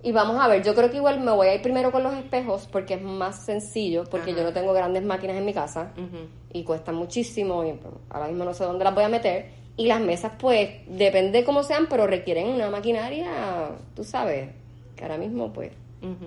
Y 0.06 0.12
vamos 0.12 0.41
a 0.41 0.47
ver, 0.47 0.62
yo 0.62 0.73
creo 0.76 0.88
que 0.88 0.99
igual 0.99 1.19
me 1.19 1.32
voy 1.32 1.49
a 1.49 1.55
ir 1.56 1.62
primero 1.62 1.91
con 1.91 2.05
los 2.05 2.14
espejos 2.14 2.69
porque 2.70 2.94
es 2.94 3.03
más 3.03 3.44
sencillo, 3.44 4.05
porque 4.08 4.31
Ajá. 4.31 4.38
yo 4.38 4.44
no 4.44 4.53
tengo 4.53 4.73
grandes 4.73 5.03
máquinas 5.03 5.37
en 5.37 5.44
mi 5.44 5.53
casa 5.53 5.91
y 6.53 6.62
cuestan 6.62 6.94
muchísimo 6.94 7.64
y 7.64 7.75
ahora 8.11 8.29
mismo 8.29 8.44
no 8.44 8.55
sé 8.55 8.62
dónde 8.62 8.85
las 8.85 8.94
voy 8.94 9.03
a 9.03 9.08
meter. 9.08 9.50
Y 9.76 9.87
las 9.88 10.00
mesas 10.00 10.31
pues 10.38 10.70
depende 10.87 11.43
cómo 11.43 11.64
sean, 11.64 11.88
pero 11.91 12.06
requieren 12.06 12.46
una 12.51 12.70
maquinaria, 12.70 13.70
tú 13.96 14.05
sabes, 14.05 14.51
que 14.94 15.03
ahora 15.03 15.19
mismo 15.19 15.53
pues 15.53 15.72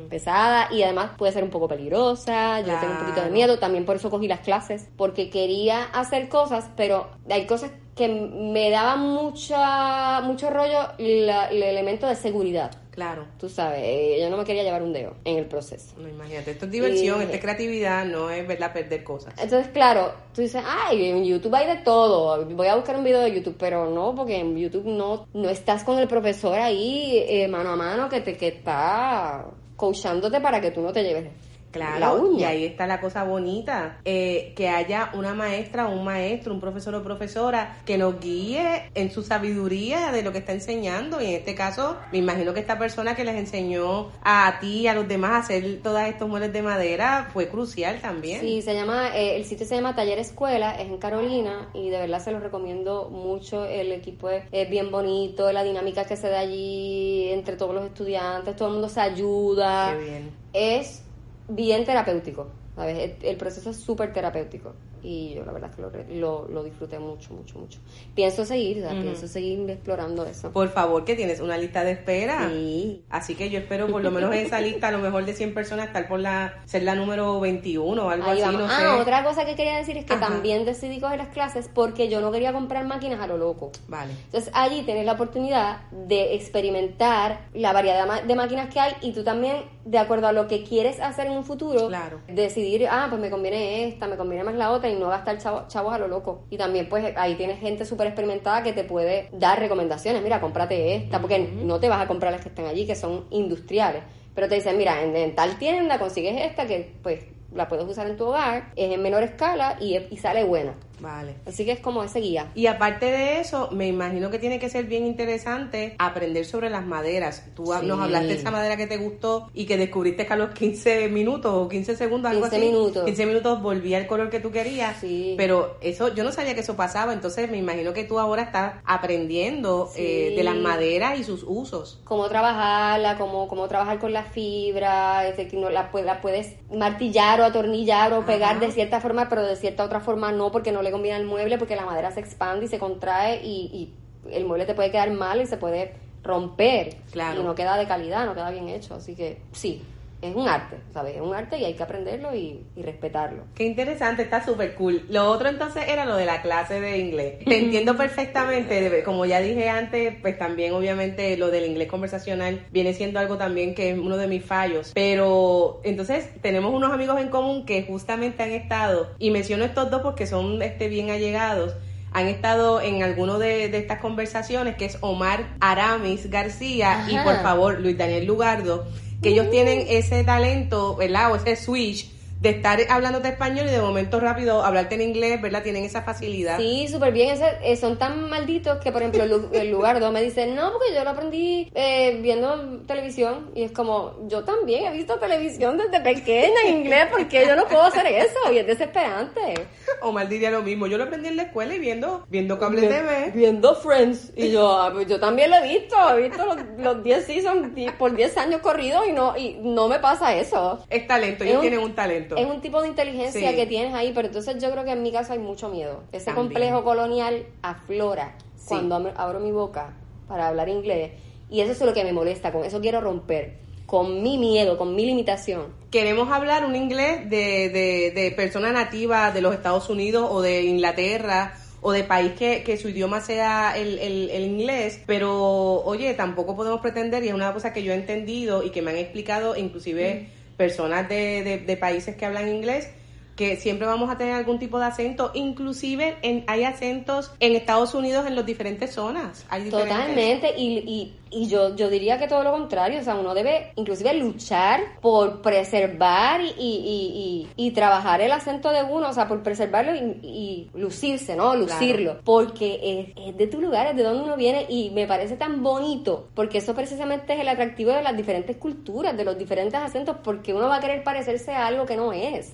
pesada 0.09 0.67
y 0.73 0.83
además 0.83 1.11
puede 1.17 1.31
ser 1.31 1.45
un 1.45 1.49
poco 1.49 1.69
peligrosa, 1.69 2.59
yo 2.59 2.77
tengo 2.81 2.93
un 2.95 2.99
poquito 2.99 3.21
de 3.21 3.29
miedo, 3.31 3.59
también 3.59 3.85
por 3.85 3.95
eso 3.95 4.09
cogí 4.09 4.27
las 4.27 4.41
clases, 4.41 4.89
porque 4.97 5.29
quería 5.29 5.83
hacer 5.85 6.27
cosas, 6.27 6.69
pero 6.75 7.07
hay 7.29 7.45
cosas 7.47 7.71
que 7.95 8.09
me 8.09 8.69
daban 8.71 8.99
mucha, 9.07 10.19
mucho 10.21 10.49
rollo 10.49 10.79
la- 10.97 11.45
el 11.47 11.63
elemento 11.63 12.07
de 12.07 12.15
seguridad. 12.15 12.71
Claro. 12.99 13.27
Tú 13.39 13.47
sabes, 13.47 13.79
eh, 13.81 14.17
yo 14.19 14.29
no 14.29 14.35
me 14.35 14.43
quería 14.43 14.61
llevar 14.61 14.83
un 14.83 14.91
dedo 14.91 15.15
en 15.23 15.37
el 15.37 15.45
proceso. 15.45 15.95
No, 15.97 16.09
imagínate, 16.09 16.51
esto 16.51 16.65
es 16.65 16.71
diversión, 16.71 17.19
Y- 17.21 17.23
esto 17.23 17.35
es 17.35 17.41
creatividad, 17.41 18.03
no 18.03 18.29
es 18.29 18.45
verdad 18.45 18.73
perder 18.73 19.05
cosas. 19.05 19.33
Entonces, 19.41 19.69
claro, 19.71 20.11
tú 20.35 20.41
dices, 20.41 20.61
ay, 20.65 21.05
en 21.05 21.23
YouTube 21.23 21.55
hay 21.55 21.67
de 21.67 21.77
todo, 21.77 22.43
voy 22.45 22.67
a 22.67 22.75
buscar 22.75 22.97
un 22.97 23.05
video 23.05 23.21
de 23.21 23.33
YouTube, 23.33 23.55
pero 23.57 23.89
no, 23.89 24.13
porque 24.13 24.37
en 24.37 24.57
YouTube 24.57 24.83
no, 24.85 25.25
no 25.33 25.49
estás 25.49 25.85
con 25.85 25.97
el 25.97 26.09
profesor 26.09 26.59
ahí 26.59 27.23
eh, 27.25 27.47
mano 27.47 27.69
a 27.69 27.75
mano 27.77 28.09
que 28.09 28.19
te 28.19 28.35
que 28.35 28.49
está 28.49 29.45
coachándote 29.77 30.41
para 30.41 30.59
que 30.59 30.71
tú 30.71 30.81
no 30.81 30.91
te 30.91 31.01
lleves 31.03 31.29
la 31.73 31.97
Claro, 31.97 32.21
uña. 32.23 32.39
y 32.39 32.43
ahí 32.45 32.65
está 32.65 32.87
la 32.87 32.99
cosa 32.99 33.23
bonita, 33.23 33.99
eh, 34.05 34.53
que 34.55 34.69
haya 34.69 35.11
una 35.13 35.33
maestra 35.33 35.87
o 35.87 35.91
un 35.91 36.03
maestro, 36.03 36.53
un 36.53 36.59
profesor 36.59 36.95
o 36.95 37.03
profesora 37.03 37.77
que 37.85 37.97
nos 37.97 38.19
guíe 38.19 38.89
en 38.95 39.11
su 39.11 39.21
sabiduría 39.23 40.11
de 40.11 40.23
lo 40.23 40.31
que 40.31 40.39
está 40.39 40.53
enseñando. 40.53 41.21
Y 41.21 41.25
en 41.27 41.33
este 41.35 41.55
caso, 41.55 41.97
me 42.11 42.17
imagino 42.17 42.53
que 42.53 42.59
esta 42.61 42.79
persona 42.79 43.15
que 43.15 43.23
les 43.23 43.35
enseñó 43.35 44.09
a 44.23 44.57
ti 44.59 44.79
y 44.81 44.87
a 44.87 44.95
los 44.95 45.07
demás 45.07 45.31
a 45.31 45.37
hacer 45.37 45.79
todos 45.83 46.01
estos 46.01 46.27
muebles 46.27 46.53
de 46.53 46.61
madera 46.61 47.29
fue 47.33 47.49
crucial 47.49 47.99
también. 48.01 48.39
Sí, 48.41 48.61
se 48.61 48.73
llama, 48.73 49.15
eh, 49.15 49.35
el 49.35 49.45
sitio 49.45 49.65
se 49.65 49.75
llama 49.75 49.95
Taller 49.95 50.19
Escuela, 50.19 50.75
es 50.79 50.87
en 50.87 50.97
Carolina 50.97 51.69
y 51.73 51.89
de 51.89 51.99
verdad 51.99 52.19
se 52.19 52.31
lo 52.31 52.39
recomiendo 52.39 53.09
mucho. 53.09 53.65
El 53.65 53.91
equipo 53.91 54.29
es, 54.29 54.43
es 54.51 54.69
bien 54.69 54.89
bonito, 54.91 55.51
la 55.51 55.63
dinámica 55.63 56.05
que 56.05 56.15
se 56.17 56.29
da 56.29 56.39
allí 56.39 57.29
entre 57.31 57.55
todos 57.55 57.73
los 57.75 57.85
estudiantes, 57.85 58.55
todo 58.55 58.67
el 58.69 58.73
mundo 58.75 58.89
se 58.89 59.01
ayuda. 59.01 59.93
Qué 59.97 60.03
bien. 60.03 60.31
Es 60.53 61.03
bien 61.49 61.85
terapéutico, 61.85 62.47
¿sabes? 62.75 62.97
El, 62.99 63.25
el 63.25 63.37
proceso 63.37 63.69
es 63.71 63.77
súper 63.77 64.13
terapéutico. 64.13 64.75
Y 65.03 65.33
yo 65.35 65.45
la 65.45 65.51
verdad 65.51 65.69
es 65.69 65.75
que 65.75 65.81
lo, 65.81 65.91
lo, 66.19 66.47
lo 66.49 66.63
disfruté 66.63 66.99
mucho, 66.99 67.33
mucho, 67.33 67.59
mucho. 67.59 67.79
Pienso 68.15 68.45
seguir, 68.45 68.83
o 68.83 68.89
sea, 68.89 69.01
pienso 69.01 69.27
seguir 69.27 69.69
explorando 69.69 70.25
eso. 70.25 70.51
Por 70.51 70.69
favor, 70.69 71.05
que 71.05 71.15
tienes 71.15 71.39
una 71.39 71.57
lista 71.57 71.83
de 71.83 71.91
espera. 71.91 72.49
Sí. 72.49 73.03
Así 73.09 73.35
que 73.35 73.49
yo 73.49 73.59
espero 73.59 73.87
por 73.87 74.03
lo 74.03 74.11
menos 74.11 74.33
en 74.33 74.45
esa 74.45 74.59
lista, 74.61 74.87
a 74.89 74.91
lo 74.91 74.99
mejor 74.99 75.25
de 75.25 75.33
100 75.33 75.53
personas, 75.53 75.87
estar 75.87 76.07
por 76.07 76.19
la, 76.19 76.61
ser 76.65 76.83
la 76.83 76.95
número 76.95 77.39
21 77.39 78.05
o 78.05 78.09
algo 78.09 78.29
Ahí 78.29 78.41
así, 78.41 78.55
no 78.55 78.65
ah, 78.65 78.77
sé. 78.79 78.87
otra 79.01 79.23
cosa 79.23 79.45
que 79.45 79.55
quería 79.55 79.77
decir 79.77 79.97
es 79.97 80.05
que 80.05 80.13
Ajá. 80.13 80.27
también 80.27 80.65
decidí 80.65 80.99
coger 80.99 81.17
las 81.19 81.29
clases 81.29 81.69
porque 81.73 82.09
yo 82.09 82.21
no 82.21 82.31
quería 82.31 82.53
comprar 82.53 82.85
máquinas 82.85 83.19
a 83.21 83.27
lo 83.27 83.37
loco. 83.37 83.71
Vale. 83.87 84.11
Entonces 84.25 84.51
allí 84.53 84.83
tienes 84.83 85.05
la 85.05 85.13
oportunidad 85.13 85.81
de 85.91 86.35
experimentar 86.35 87.41
la 87.53 87.73
variedad 87.73 88.23
de 88.23 88.35
máquinas 88.35 88.69
que 88.73 88.79
hay 88.79 88.93
y 89.01 89.11
tú 89.13 89.23
también, 89.23 89.57
de 89.85 89.97
acuerdo 89.97 90.27
a 90.27 90.31
lo 90.31 90.47
que 90.47 90.63
quieres 90.63 90.99
hacer 90.99 91.27
en 91.27 91.33
un 91.33 91.43
futuro, 91.43 91.87
Claro. 91.87 92.19
decidir, 92.27 92.87
ah, 92.89 93.07
pues 93.09 93.21
me 93.21 93.29
conviene 93.29 93.87
esta, 93.87 94.07
me 94.07 94.17
conviene 94.17 94.43
más 94.43 94.55
la 94.55 94.71
otra 94.71 94.88
y 94.89 94.95
no 94.95 95.09
gastar 95.09 95.37
chavo- 95.37 95.67
chavos 95.67 95.93
a 95.93 95.97
lo 95.97 96.07
loco. 96.07 96.43
Y 96.49 96.57
también 96.57 96.89
pues 96.89 97.13
ahí 97.17 97.35
tienes 97.35 97.59
gente 97.59 97.85
súper 97.85 98.07
experimentada 98.07 98.63
que 98.63 98.73
te 98.73 98.83
puede 98.83 99.29
dar 99.33 99.59
recomendaciones, 99.59 100.21
mira, 100.21 100.41
cómprate 100.41 100.95
esta, 100.95 101.19
porque 101.19 101.39
no 101.39 101.79
te 101.79 101.89
vas 101.89 102.01
a 102.01 102.07
comprar 102.07 102.31
las 102.31 102.41
que 102.41 102.49
están 102.49 102.65
allí, 102.65 102.85
que 102.85 102.95
son 102.95 103.25
industriales. 103.29 104.03
Pero 104.35 104.47
te 104.47 104.55
dicen, 104.55 104.77
mira, 104.77 105.01
en, 105.01 105.15
en 105.15 105.35
tal 105.35 105.57
tienda 105.57 105.99
consigues 105.99 106.39
esta 106.41 106.65
que 106.65 106.93
pues 107.03 107.25
la 107.53 107.67
puedes 107.67 107.85
usar 107.85 108.07
en 108.07 108.15
tu 108.15 108.27
hogar, 108.27 108.71
es 108.75 108.93
en 108.93 109.01
menor 109.01 109.23
escala 109.23 109.77
y, 109.79 109.97
y 110.11 110.17
sale 110.17 110.43
buena. 110.43 110.73
Vale. 110.99 111.35
Así 111.45 111.65
que 111.65 111.71
es 111.73 111.79
como 111.79 112.03
ese 112.03 112.19
guía. 112.19 112.51
Y 112.55 112.67
aparte 112.67 113.05
de 113.07 113.39
eso, 113.39 113.69
me 113.71 113.87
imagino 113.87 114.29
que 114.29 114.39
tiene 114.39 114.59
que 114.59 114.69
ser 114.69 114.85
bien 114.85 115.05
interesante 115.05 115.95
aprender 115.99 116.45
sobre 116.45 116.69
las 116.69 116.85
maderas. 116.85 117.45
Tú 117.55 117.65
Sí. 117.79 117.85
nos 117.85 117.99
hablaste 117.99 118.27
de 118.27 118.33
esa 118.35 118.51
madera 118.51 118.77
que 118.77 118.87
te 118.87 118.97
gustó 118.97 119.49
y 119.53 119.65
que 119.65 119.77
descubriste 119.77 120.25
que 120.25 120.33
a 120.33 120.35
los 120.35 120.51
15 120.51 121.07
minutos 121.09 121.51
o 121.53 121.67
15 121.69 121.95
segundos, 121.95 122.31
algo 122.31 122.43
15 122.43 122.57
así. 122.57 122.65
minutos. 122.65 123.05
15 123.05 123.25
minutos 123.25 123.61
volvía 123.61 123.97
el 123.97 124.07
color 124.07 124.29
que 124.29 124.39
tú 124.39 124.51
querías. 124.51 124.97
Sí. 124.99 125.35
Pero 125.37 125.77
eso, 125.81 126.13
yo 126.13 126.23
no 126.23 126.31
sabía 126.31 126.53
que 126.55 126.61
eso 126.61 126.75
pasaba, 126.75 127.13
entonces 127.13 127.49
me 127.49 127.57
imagino 127.57 127.93
que 127.93 128.03
tú 128.03 128.19
ahora 128.19 128.43
estás 128.43 128.73
aprendiendo 128.85 129.89
Sí. 129.93 130.01
eh, 130.01 130.33
de 130.35 130.43
las 130.43 130.55
maderas 130.55 131.19
y 131.19 131.23
sus 131.23 131.43
usos. 131.47 131.99
cómo 132.03 132.27
trabajarla, 132.29 133.17
cómo, 133.17 133.47
cómo 133.47 133.67
trabajar 133.67 133.99
con 133.99 134.13
la 134.13 134.23
fibra, 134.23 135.27
es 135.27 135.37
decir, 135.37 135.59
no 135.59 135.69
la, 135.69 135.89
la 136.03 136.21
puedes 136.21 136.55
martillar 136.73 137.39
o 137.41 137.45
atornillar 137.45 138.13
o 138.13 138.25
pegar 138.25 138.59
de 138.59 138.71
cierta 138.71 138.99
forma, 138.99 139.29
pero 139.29 139.43
de 139.45 139.55
cierta 139.55 139.83
otra 139.83 139.99
forma 139.99 140.31
no, 140.31 140.51
porque 140.51 140.71
no 140.71 140.81
le 140.81 140.88
conviene 140.91 141.17
al 141.17 141.25
mueble, 141.25 141.57
porque 141.57 141.75
la 141.75 141.85
madera 141.85 142.11
se 142.11 142.19
expande 142.19 142.65
y 142.65 142.67
se 142.67 142.79
contrae 142.79 143.41
y, 143.43 143.93
y 144.25 144.33
el 144.33 144.45
mueble 144.45 144.65
te 144.65 144.73
puede 144.73 144.91
quedar 144.91 145.11
mal 145.11 145.41
y 145.41 145.45
se 145.45 145.57
puede 145.57 145.93
romper. 146.23 146.97
Claro. 147.11 147.41
Y 147.41 147.43
no 147.43 147.55
queda 147.55 147.77
de 147.77 147.87
calidad, 147.87 148.25
no 148.25 148.33
queda 148.33 148.51
bien 148.51 148.69
hecho. 148.69 148.95
Así 148.95 149.15
que 149.15 149.41
sí, 149.51 149.81
es 150.21 150.35
un 150.35 150.47
arte, 150.47 150.77
¿sabes? 150.93 151.15
Es 151.15 151.21
un 151.21 151.33
arte 151.33 151.57
y 151.57 151.65
hay 151.65 151.75
que 151.75 151.83
aprenderlo 151.83 152.35
y, 152.35 152.65
y 152.75 152.81
respetarlo. 152.81 153.43
Qué 153.55 153.65
interesante, 153.65 154.23
está 154.23 154.43
súper 154.43 154.75
cool. 154.75 155.05
Lo 155.09 155.29
otro 155.29 155.49
entonces 155.49 155.83
era 155.87 156.05
lo 156.05 156.15
de 156.15 156.25
la 156.25 156.41
clase 156.41 156.81
de 156.81 156.97
inglés. 156.97 157.45
Te 157.45 157.57
entiendo 157.57 157.95
perfectamente, 157.95 159.03
como 159.03 159.25
ya 159.25 159.39
dije 159.39 159.69
antes, 159.69 160.15
pues 160.21 160.37
también 160.37 160.73
obviamente 160.73 161.37
lo 161.37 161.51
del 161.51 161.65
inglés 161.65 161.87
conversacional 161.87 162.65
viene 162.71 162.93
siendo 162.93 163.19
algo 163.19 163.37
también 163.37 163.75
que 163.75 163.91
es 163.91 163.97
uno 163.97 164.17
de 164.17 164.27
mis 164.27 164.43
fallos. 164.43 164.91
Pero 164.93 165.79
entonces 165.83 166.29
tenemos 166.41 166.73
unos 166.73 166.91
amigos 166.91 167.19
en 167.21 167.29
común 167.29 167.65
que 167.65 167.83
justamente 167.83 168.43
han 168.43 168.51
estado, 168.51 169.11
y 169.19 169.31
menciono 169.31 169.63
estos 169.63 169.89
dos 169.89 170.01
porque 170.01 170.27
son 170.27 170.61
este, 170.61 170.89
bien 170.89 171.09
allegados, 171.09 171.75
han 172.11 172.27
estado 172.27 172.81
en 172.81 173.03
alguno 173.03 173.37
de, 173.37 173.69
de 173.69 173.77
estas 173.77 173.99
conversaciones, 173.99 174.75
que 174.75 174.85
es 174.85 174.97
Omar 175.01 175.55
Aramis 175.59 176.29
García 176.29 177.05
y 177.07 177.17
por 177.19 177.35
favor 177.41 177.79
Luis 177.79 177.97
Daniel 177.97 178.25
Lugardo, 178.25 178.87
que 179.21 179.29
ellos 179.29 179.49
tienen 179.49 179.85
ese 179.89 180.23
talento, 180.23 180.95
¿verdad? 180.95 181.31
O 181.31 181.35
ese 181.35 181.55
switch 181.55 182.18
de 182.39 182.49
estar 182.51 182.79
hablándote 182.89 183.27
español 183.27 183.67
y 183.67 183.71
de 183.71 183.81
momento 183.81 184.19
rápido 184.19 184.63
hablarte 184.63 184.95
en 184.95 185.01
inglés, 185.01 185.41
¿verdad? 185.41 185.61
Tienen 185.63 185.83
esa 185.83 186.03
facilidad. 186.03 186.57
Sí, 186.57 186.87
súper 186.87 187.11
bien. 187.11 187.29
Ese- 187.31 187.57
eh, 187.63 187.75
son 187.75 187.97
tan 187.99 188.29
malditos 188.29 188.77
que, 188.79 188.91
por 188.91 189.01
ejemplo, 189.01 189.23
el, 189.23 189.29
lu- 189.29 189.49
el 189.53 189.69
lugar 189.71 189.99
donde 189.99 190.19
me 190.21 190.25
dicen, 190.25 190.55
no, 190.55 190.71
porque 190.71 190.93
yo 190.95 191.03
lo 191.03 191.09
aprendí 191.09 191.69
eh, 191.75 192.17
viendo 192.21 192.79
televisión. 192.87 193.51
Y 193.55 193.63
es 193.63 193.71
como, 193.71 194.15
yo 194.27 194.43
también 194.45 194.85
he 194.85 194.91
visto 194.95 195.19
televisión 195.19 195.77
desde 195.77 195.99
pequeña 195.99 196.61
en 196.65 196.77
inglés, 196.77 197.07
porque 197.11 197.45
yo 197.45 197.55
no 197.57 197.65
puedo 197.67 197.83
hacer 197.83 198.05
eso? 198.07 198.53
Y 198.53 198.57
es 198.59 198.67
desesperante. 198.67 199.65
Omar 200.01 200.29
diría 200.29 200.49
lo 200.51 200.61
mismo. 200.61 200.87
Yo 200.87 200.97
lo 200.97 201.03
aprendí 201.05 201.27
en 201.27 201.35
la 201.35 201.43
escuela 201.43 201.75
y 201.75 201.79
viendo, 201.79 202.25
viendo 202.29 202.57
cable 202.57 202.87
TV. 202.87 203.31
Viendo 203.33 203.75
Friends. 203.75 204.31
Y 204.35 204.51
yo, 204.51 204.71
ah, 204.81 204.91
pues 204.93 205.07
yo 205.07 205.19
también 205.19 205.49
lo 205.49 205.57
he 205.57 205.67
visto. 205.67 205.95
He 206.17 206.29
visto 206.29 206.45
los, 206.45 206.57
los 206.77 207.03
10 207.03 207.25
seasons 207.25 207.67
por 207.97 208.15
10 208.15 208.37
años 208.37 208.61
corridos 208.61 209.03
y 209.07 209.11
no, 209.11 209.35
y 209.37 209.57
no 209.61 209.87
me 209.89 209.99
pasa 209.99 210.33
eso. 210.35 210.85
Es 210.89 211.05
talento, 211.05 211.43
Es 211.43 211.49
ellos 211.49 211.57
un- 211.57 211.61
tienen 211.69 211.79
un 211.81 211.93
talento. 211.95 212.28
Es 212.37 212.45
un 212.45 212.61
tipo 212.61 212.81
de 212.81 212.87
inteligencia 212.89 213.49
Sí. 213.49 213.55
que 213.55 213.65
tienes 213.65 213.93
ahí, 213.93 214.11
pero 214.13 214.27
entonces 214.27 214.61
yo 214.61 214.69
creo 214.71 214.83
que 214.85 214.91
en 214.91 215.01
mi 215.03 215.11
caso 215.11 215.33
hay 215.33 215.39
mucho 215.39 215.69
miedo. 215.69 216.03
Ese 216.11 216.25
También. 216.25 216.47
complejo 216.47 216.83
colonial 216.83 217.45
aflora 217.61 218.35
Sí. 218.55 218.65
cuando 218.69 219.11
abro 219.15 219.39
mi 219.39 219.51
boca 219.51 219.93
para 220.27 220.47
hablar 220.47 220.69
inglés. 220.69 221.11
Y 221.49 221.61
eso 221.61 221.71
es 221.71 221.81
lo 221.81 221.93
que 221.93 222.03
me 222.03 222.13
molesta, 222.13 222.51
con 222.51 222.63
eso 222.63 222.79
quiero 222.81 223.01
romper. 223.01 223.57
Con 223.87 224.21
mi 224.21 224.37
miedo, 224.37 224.77
con 224.77 224.95
mi 224.95 225.03
limitación. 225.05 225.73
Queremos 225.89 226.29
hablar 226.31 226.63
un 226.63 226.75
inglés 226.75 227.27
de, 227.27 227.69
de, 227.69 228.11
de 228.13 228.31
persona 228.35 228.71
nativa 228.71 229.31
de 229.31 229.41
los 229.41 229.55
Estados 229.55 229.89
Unidos 229.89 230.27
o 230.31 230.41
de 230.43 230.61
Inglaterra 230.63 231.55
o 231.81 231.91
de 231.91 232.03
país 232.03 232.33
que, 232.33 232.61
que 232.61 232.77
su 232.77 232.89
idioma 232.89 233.21
sea 233.21 233.73
el, 233.77 233.97
el, 233.97 234.29
el 234.29 234.43
inglés, 234.43 235.01
pero 235.07 235.81
oye, 235.81 236.13
tampoco 236.13 236.55
podemos 236.55 236.81
pretender, 236.81 237.23
y 237.23 237.29
es 237.29 237.33
una 237.33 237.51
cosa 237.53 237.71
que 237.73 237.81
yo 237.83 237.93
he 237.93 237.95
entendido 237.95 238.63
y 238.63 238.69
que 238.69 238.81
me 238.83 238.91
han 238.91 238.97
explicado 238.97 239.55
inclusive 239.55 240.27
personas 240.59 241.07
de, 241.07 241.41
de, 241.41 241.57
de 241.59 241.77
países 241.77 242.17
que 242.17 242.25
hablan 242.25 242.49
inglés, 242.49 242.89
que 243.37 243.55
siempre 243.55 243.87
vamos 243.87 244.09
a 244.09 244.17
tener 244.17 244.33
algún 244.33 244.59
tipo 244.59 244.77
de 244.77 244.87
acento, 244.87 245.31
inclusive 245.33 246.17
en, 246.21 246.43
hay 246.47 246.65
acentos 246.65 247.31
en 247.39 247.55
Estados 247.55 247.93
Unidos 247.93 248.27
en 248.27 248.35
las 248.35 248.45
diferentes 248.45 248.91
zonas. 248.91 249.45
Hay 249.47 249.63
diferentes. 249.63 249.95
Totalmente, 249.95 250.53
y, 250.57 251.15
y, 251.28 251.28
y 251.31 251.47
yo, 251.47 251.75
yo 251.75 251.89
diría 251.89 252.17
que 252.17 252.27
todo 252.27 252.43
lo 252.43 252.51
contrario, 252.51 252.99
o 252.99 253.03
sea, 253.03 253.15
uno 253.15 253.33
debe 253.33 253.71
inclusive 253.75 254.13
luchar 254.15 254.81
por 255.01 255.41
preservar 255.41 256.41
y, 256.41 256.53
y, 256.57 257.47
y, 257.57 257.65
y- 257.67 257.71
trabajar 257.71 258.21
el 258.21 258.31
acento 258.31 258.71
de 258.71 258.83
uno, 258.83 259.09
o 259.09 259.13
sea, 259.13 259.27
por 259.27 259.41
preservarlo 259.43 259.93
y, 259.95 260.69
lucirse, 260.73 261.35
¿no? 261.35 261.55
Lucirlo, 261.55 262.17
porque 262.23 262.79
es, 263.15 263.27
es 263.29 263.37
de 263.37 263.47
tu 263.47 263.61
lugar, 263.61 263.87
es 263.87 263.95
de 263.95 264.03
donde 264.03 264.23
uno 264.23 264.35
viene 264.35 264.65
y 264.69 264.89
me 264.89 265.05
parece 265.07 265.35
tan 265.35 265.61
bonito, 265.63 266.27
porque 266.33 266.57
eso 266.59 266.73
precisamente 266.73 267.33
es 267.33 267.39
el 267.39 267.47
atractivo 267.47 267.91
de 267.91 268.01
las 268.01 268.15
diferentes 268.17 268.57
culturas, 268.57 269.15
de 269.15 269.23
los 269.25 269.37
diferentes 269.37 269.79
acentos, 269.79 270.17
porque 270.23 270.53
uno 270.53 270.67
va 270.67 270.77
a 270.77 270.79
querer 270.79 271.03
parecerse 271.03 271.51
a 271.51 271.67
algo 271.67 271.85
que 271.85 271.95
no 271.95 272.11
es. 272.13 272.53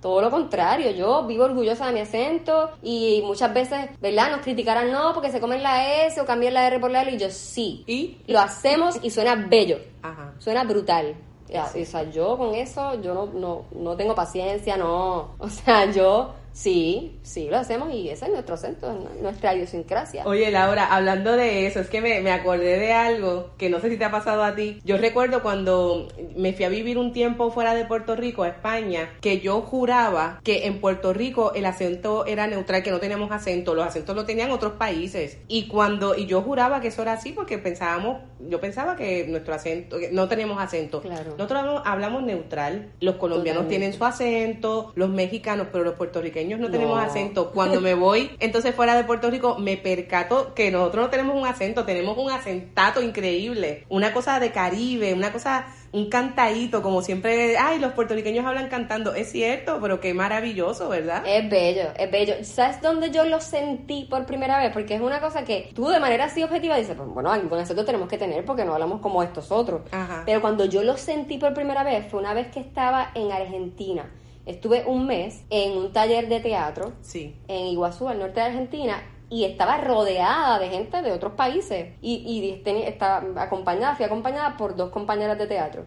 Todo 0.00 0.20
lo 0.20 0.30
contrario, 0.30 0.90
yo 0.92 1.26
vivo 1.26 1.44
orgullosa 1.44 1.86
de 1.86 1.92
mi 1.94 2.00
acento 2.00 2.70
y 2.82 3.22
muchas 3.24 3.52
veces, 3.52 3.88
¿verdad? 4.00 4.30
Nos 4.30 4.40
criticarán, 4.42 4.92
no, 4.92 5.12
porque 5.14 5.32
se 5.32 5.40
comen 5.40 5.62
la 5.62 6.04
S 6.06 6.20
o 6.20 6.26
cambian 6.26 6.54
la 6.54 6.66
R 6.68 6.78
por 6.78 6.90
la 6.90 7.02
L 7.02 7.12
y 7.12 7.18
yo 7.18 7.28
sí. 7.30 7.82
Y, 7.86 8.18
Lo 8.26 8.40
hacemos 8.40 8.98
y 9.02 9.10
suena 9.10 9.34
bello, 9.36 9.78
ajá. 10.02 10.34
suena 10.38 10.64
brutal. 10.64 11.14
O 11.48 11.84
sea, 11.84 12.10
yo 12.10 12.36
con 12.36 12.54
eso, 12.54 13.00
yo 13.00 13.14
no, 13.14 13.26
no, 13.26 13.64
no 13.72 13.96
tengo 13.96 14.14
paciencia, 14.14 14.76
no. 14.76 15.36
O 15.38 15.48
sea, 15.48 15.90
yo 15.92 16.34
sí, 16.56 17.18
sí 17.22 17.48
lo 17.50 17.58
hacemos 17.58 17.92
y 17.92 18.08
ese 18.08 18.24
es 18.24 18.32
nuestro 18.32 18.54
acento, 18.54 18.90
es 18.90 19.20
nuestra 19.20 19.54
idiosincrasia. 19.54 20.24
Oye, 20.26 20.50
Laura, 20.50 20.86
hablando 20.86 21.32
de 21.36 21.66
eso, 21.66 21.80
es 21.80 21.88
que 21.88 22.00
me, 22.00 22.22
me 22.22 22.32
acordé 22.32 22.78
de 22.78 22.94
algo 22.94 23.50
que 23.58 23.68
no 23.68 23.78
sé 23.78 23.90
si 23.90 23.98
te 23.98 24.06
ha 24.06 24.10
pasado 24.10 24.42
a 24.42 24.54
ti. 24.54 24.80
Yo 24.82 24.96
recuerdo 24.96 25.42
cuando 25.42 26.08
me 26.34 26.54
fui 26.54 26.64
a 26.64 26.70
vivir 26.70 26.96
un 26.96 27.12
tiempo 27.12 27.50
fuera 27.50 27.74
de 27.74 27.84
Puerto 27.84 28.16
Rico, 28.16 28.42
a 28.42 28.48
España, 28.48 29.10
que 29.20 29.40
yo 29.40 29.60
juraba 29.60 30.40
que 30.44 30.66
en 30.66 30.80
Puerto 30.80 31.12
Rico 31.12 31.52
el 31.54 31.66
acento 31.66 32.24
era 32.24 32.46
neutral, 32.46 32.82
que 32.82 32.90
no 32.90 33.00
teníamos 33.00 33.30
acento, 33.32 33.74
los 33.74 33.86
acentos 33.86 34.16
lo 34.16 34.24
tenían 34.24 34.50
otros 34.50 34.72
países. 34.72 35.38
Y 35.48 35.68
cuando, 35.68 36.16
y 36.16 36.24
yo 36.24 36.40
juraba 36.40 36.80
que 36.80 36.88
eso 36.88 37.02
era 37.02 37.12
así 37.12 37.32
porque 37.32 37.58
pensábamos, 37.58 38.22
yo 38.40 38.60
pensaba 38.60 38.96
que 38.96 39.26
nuestro 39.28 39.52
acento, 39.52 39.98
que 39.98 40.10
no 40.10 40.26
teníamos 40.26 40.58
acento. 40.62 41.02
Claro. 41.02 41.34
Nosotros 41.36 41.60
hablamos, 41.60 41.82
hablamos 41.84 42.22
neutral, 42.22 42.92
los 43.00 43.16
colombianos 43.16 43.64
Totalmente. 43.64 43.90
tienen 43.90 43.98
su 43.98 44.04
acento, 44.06 44.92
los 44.94 45.10
mexicanos, 45.10 45.66
pero 45.70 45.84
los 45.84 45.94
puertorriqueños 45.94 46.45
no 46.58 46.70
tenemos 46.70 46.98
acento. 47.02 47.50
Cuando 47.50 47.80
me 47.80 47.94
voy 47.94 48.30
entonces 48.40 48.74
fuera 48.74 48.96
de 48.96 49.04
Puerto 49.04 49.30
Rico, 49.30 49.58
me 49.58 49.76
percato 49.76 50.54
que 50.54 50.70
nosotros 50.70 51.06
no 51.06 51.10
tenemos 51.10 51.36
un 51.36 51.46
acento, 51.46 51.84
tenemos 51.84 52.16
un 52.18 52.30
acentato 52.30 53.02
increíble, 53.02 53.84
una 53.88 54.12
cosa 54.12 54.40
de 54.40 54.50
Caribe, 54.52 55.14
una 55.14 55.32
cosa, 55.32 55.66
un 55.92 56.08
cantadito, 56.08 56.82
como 56.82 57.02
siempre, 57.02 57.56
ay, 57.58 57.78
los 57.78 57.92
puertorriqueños 57.92 58.44
hablan 58.44 58.68
cantando. 58.68 59.14
Es 59.14 59.32
cierto, 59.32 59.78
pero 59.80 60.00
qué 60.00 60.14
maravilloso, 60.14 60.88
¿verdad? 60.88 61.22
Es 61.26 61.48
bello, 61.48 61.90
es 61.96 62.10
bello. 62.10 62.34
¿Sabes 62.42 62.80
dónde 62.80 63.10
yo 63.10 63.24
lo 63.24 63.40
sentí 63.40 64.04
por 64.04 64.26
primera 64.26 64.58
vez? 64.58 64.72
Porque 64.72 64.94
es 64.94 65.00
una 65.00 65.20
cosa 65.20 65.44
que 65.44 65.70
tú 65.74 65.88
de 65.88 66.00
manera 66.00 66.26
así 66.26 66.42
objetiva 66.42 66.76
dices, 66.76 66.96
pues 66.96 67.08
bueno, 67.08 67.30
algún 67.30 67.58
acento 67.58 67.84
tenemos 67.84 68.08
que 68.08 68.18
tener 68.18 68.44
porque 68.44 68.64
no 68.64 68.74
hablamos 68.74 69.00
como 69.00 69.22
estos 69.22 69.50
otros. 69.50 69.82
Ajá. 69.90 70.22
Pero 70.26 70.40
cuando 70.40 70.64
yo 70.66 70.82
lo 70.82 70.96
sentí 70.96 71.38
por 71.38 71.54
primera 71.54 71.82
vez 71.82 72.06
fue 72.10 72.20
una 72.20 72.34
vez 72.34 72.48
que 72.48 72.60
estaba 72.60 73.10
en 73.14 73.32
Argentina. 73.32 74.10
Estuve 74.46 74.84
un 74.86 75.06
mes 75.06 75.44
en 75.50 75.76
un 75.76 75.92
taller 75.92 76.28
de 76.28 76.40
teatro 76.40 76.92
Sí. 77.02 77.34
en 77.48 77.66
Iguazú, 77.66 78.08
al 78.08 78.18
norte 78.20 78.40
de 78.40 78.46
Argentina, 78.46 79.02
y 79.28 79.42
estaba 79.42 79.78
rodeada 79.78 80.60
de 80.60 80.68
gente 80.68 81.02
de 81.02 81.10
otros 81.10 81.32
países 81.32 81.94
y, 82.00 82.22
y 82.24 82.62
tenía- 82.62 82.86
estaba 82.86 83.42
acompañada, 83.42 83.96
fui 83.96 84.04
acompañada 84.04 84.56
por 84.56 84.76
dos 84.76 84.90
compañeras 84.90 85.36
de 85.36 85.48
teatro. 85.48 85.84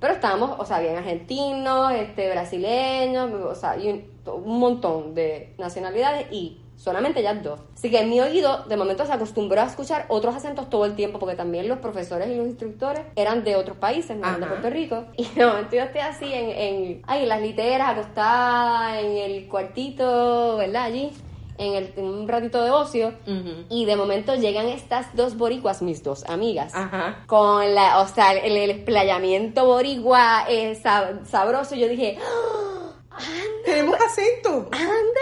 Pero 0.00 0.12
estábamos, 0.12 0.50
o 0.60 0.66
sea, 0.66 0.76
habían 0.76 0.96
argentinos, 0.96 1.92
este, 1.92 2.30
brasileños, 2.30 3.32
o 3.32 3.54
sea, 3.54 3.78
y 3.78 3.88
un, 3.88 4.04
un 4.44 4.58
montón 4.58 5.14
de 5.14 5.54
nacionalidades 5.56 6.30
y 6.30 6.60
solamente 6.84 7.20
ellas 7.20 7.42
dos. 7.42 7.58
Así 7.74 7.90
que 7.90 8.04
mi 8.04 8.20
oído 8.20 8.64
de 8.64 8.76
momento 8.76 9.06
se 9.06 9.12
acostumbró 9.12 9.60
a 9.62 9.64
escuchar 9.64 10.04
otros 10.08 10.34
acentos 10.34 10.68
todo 10.68 10.84
el 10.84 10.94
tiempo 10.94 11.18
porque 11.18 11.34
también 11.34 11.66
los 11.66 11.78
profesores 11.78 12.28
y 12.28 12.34
los 12.36 12.46
instructores 12.46 13.00
eran 13.16 13.42
de 13.42 13.56
otros 13.56 13.78
países, 13.78 14.16
no 14.16 14.26
eran 14.28 14.40
de. 14.40 14.46
Puerto 14.46 14.70
Rico. 14.70 15.04
Y 15.16 15.24
de 15.34 15.46
momento 15.46 15.76
yo 15.76 15.82
estoy 15.82 16.00
así 16.02 16.32
en, 16.32 16.50
en, 16.50 17.02
ay, 17.06 17.22
en 17.22 17.28
las 17.30 17.40
literas, 17.40 17.88
acostada 17.96 19.00
en 19.00 19.16
el 19.16 19.48
cuartito, 19.48 20.56
¿verdad? 20.58 20.82
Allí, 20.84 21.10
en, 21.56 21.74
el, 21.74 21.92
en 21.96 22.04
un 22.04 22.28
ratito 22.28 22.62
de 22.62 22.70
ocio. 22.70 23.14
Y 23.70 23.84
de 23.86 23.96
momento 23.96 24.34
llegan 24.34 24.66
estas 24.66 25.14
dos 25.16 25.36
boricuas, 25.38 25.80
mis 25.82 26.02
dos 26.02 26.24
amigas 26.28 26.74
Ajá. 26.74 27.22
con 27.26 27.74
la, 27.74 28.00
o 28.00 28.08
sea, 28.08 28.32
el, 28.34 28.56
el 28.56 28.70
explayamiento 28.70 29.64
boricua 29.64 30.44
eh, 30.48 30.78
sab- 30.82 31.24
sabroso, 31.24 31.74
yo 31.76 31.88
dije, 31.88 32.18
¡Ah! 33.16 33.20
Tenemos 33.64 33.96
acento. 34.00 34.68
anda, 34.72 35.20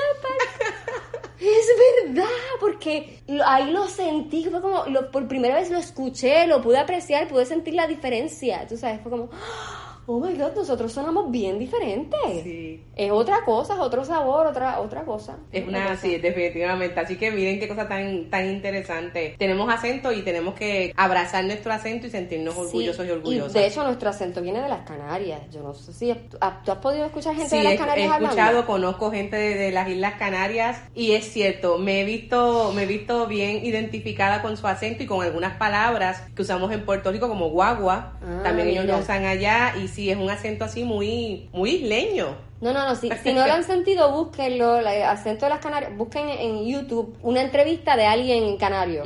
es 1.49 2.07
verdad, 2.09 2.25
porque 2.61 3.21
ahí 3.47 3.71
lo 3.71 3.87
sentí, 3.89 4.45
fue 4.51 4.61
como, 4.61 4.85
lo- 4.87 5.11
por 5.11 5.27
primera 5.29 5.55
vez 5.57 5.71
lo 5.71 5.79
escuché, 5.79 6.47
lo 6.47 6.61
pude 6.63 6.79
apreciar, 6.79 7.29
pude 7.29 7.47
sentir 7.47 7.75
la 7.75 7.87
diferencia, 7.87 8.67
tú 8.69 8.77
sabes, 8.77 9.01
fue 9.03 9.11
como, 9.11 9.25
oh 9.25 9.82
my 10.09 10.35
god, 10.35 10.55
nosotros 10.57 10.93
sonamos 10.93 11.31
bien 11.31 11.59
diferentes. 11.59 12.21
Sí. 12.43 12.83
Es 12.97 13.11
otra 13.11 13.45
cosa, 13.45 13.75
es 13.75 13.81
otro 13.81 14.05
sabor, 14.05 14.47
otra, 14.49 14.81
otra 14.81 15.03
cosa. 15.05 15.37
Es 15.53 15.67
una, 15.67 15.83
cosa. 15.89 15.97
sí, 15.97 16.17
definitivamente. 16.19 16.99
Así 16.99 17.17
que 17.17 17.31
miren 17.31 17.59
qué 17.61 17.69
cosa 17.69 17.87
tan, 17.89 18.29
tan 18.29 18.47
interesante. 18.51 19.37
Tenemos 19.39 19.73
acento 19.73 20.13
y 20.13 20.23
tenemos 20.23 20.55
que 20.55 20.93
abrazar 20.97 21.45
nuestro 21.45 21.73
acento 21.73 22.07
y 22.07 22.11
sentirnos 22.11 22.57
orgullosos 22.57 23.03
Sí, 23.05 23.09
y 23.09 23.13
orgullosas. 23.13 23.53
de 23.53 23.67
hecho, 23.67 23.85
nuestro 23.85 24.11
acento 24.11 24.43
viene 24.43 24.61
de 24.61 24.69
las 24.69 24.81
Canarias. 24.87 25.41
Yo 25.53 25.63
no 25.63 25.73
sé 25.75 25.93
si 25.93 26.13
tú 26.15 26.37
has, 26.41 26.63
tú 26.65 26.73
has 26.73 26.79
podido 26.79 27.07
escuchar 27.07 27.35
gente 27.35 27.51
Sí, 27.51 27.57
de 27.59 27.63
las 27.65 27.73
he, 27.73 27.77
he 27.77 27.79
Canarias 27.79 28.11
hablando? 28.13 28.37
escuchado, 28.37 28.67
conozco 28.67 29.11
gente 29.13 29.37
de, 29.37 29.55
de 29.55 29.71
las 29.73 29.89
Islas 29.89 30.15
Canarias 30.19 30.81
y 30.95 31.13
es 31.13 31.25
cierto, 31.33 31.79
me 31.79 32.01
he 32.01 32.05
visto, 32.05 32.73
me 32.75 32.83
he 32.83 32.87
visto 32.87 33.27
bien 33.27 33.65
identificada 33.65 34.43
con 34.43 34.57
su 34.57 34.67
acento 34.67 35.03
y 35.03 35.07
con 35.07 35.23
algunas 35.25 35.57
palabras 35.57 36.23
que 36.35 36.43
usamos 36.43 36.73
en 36.73 36.85
Puerto 36.85 37.13
Rico 37.13 37.29
como 37.29 37.51
guagua, 37.51 38.15
Ah, 38.23 38.41
también 38.43 38.69
ellos 38.69 38.85
lo 38.85 38.99
usan 38.99 39.25
allá 39.25 39.75
y 39.83 39.89
sí 39.89 40.02
es 40.11 40.17
un 40.17 40.31
acento 40.31 40.65
así 40.65 40.85
muy, 40.85 41.49
muy 41.53 41.71
isleño. 41.77 42.37
No, 42.61 42.73
no, 42.73 42.89
no, 42.89 42.95
si, 42.95 43.11
si 43.25 43.33
no 43.33 43.45
lo 43.45 43.53
han 43.55 43.65
sentido, 43.65 44.13
búsquenlo, 44.13 44.77
el 44.79 44.87
acento 44.87 45.47
de 45.47 45.51
las 45.51 45.59
Canarias, 45.59 45.97
busquen 45.97 46.29
en 46.29 46.65
YouTube 46.65 47.17
una 47.23 47.43
entrevista 47.43 47.97
de 47.97 48.07
alguien 48.07 48.57
canario. 48.57 49.03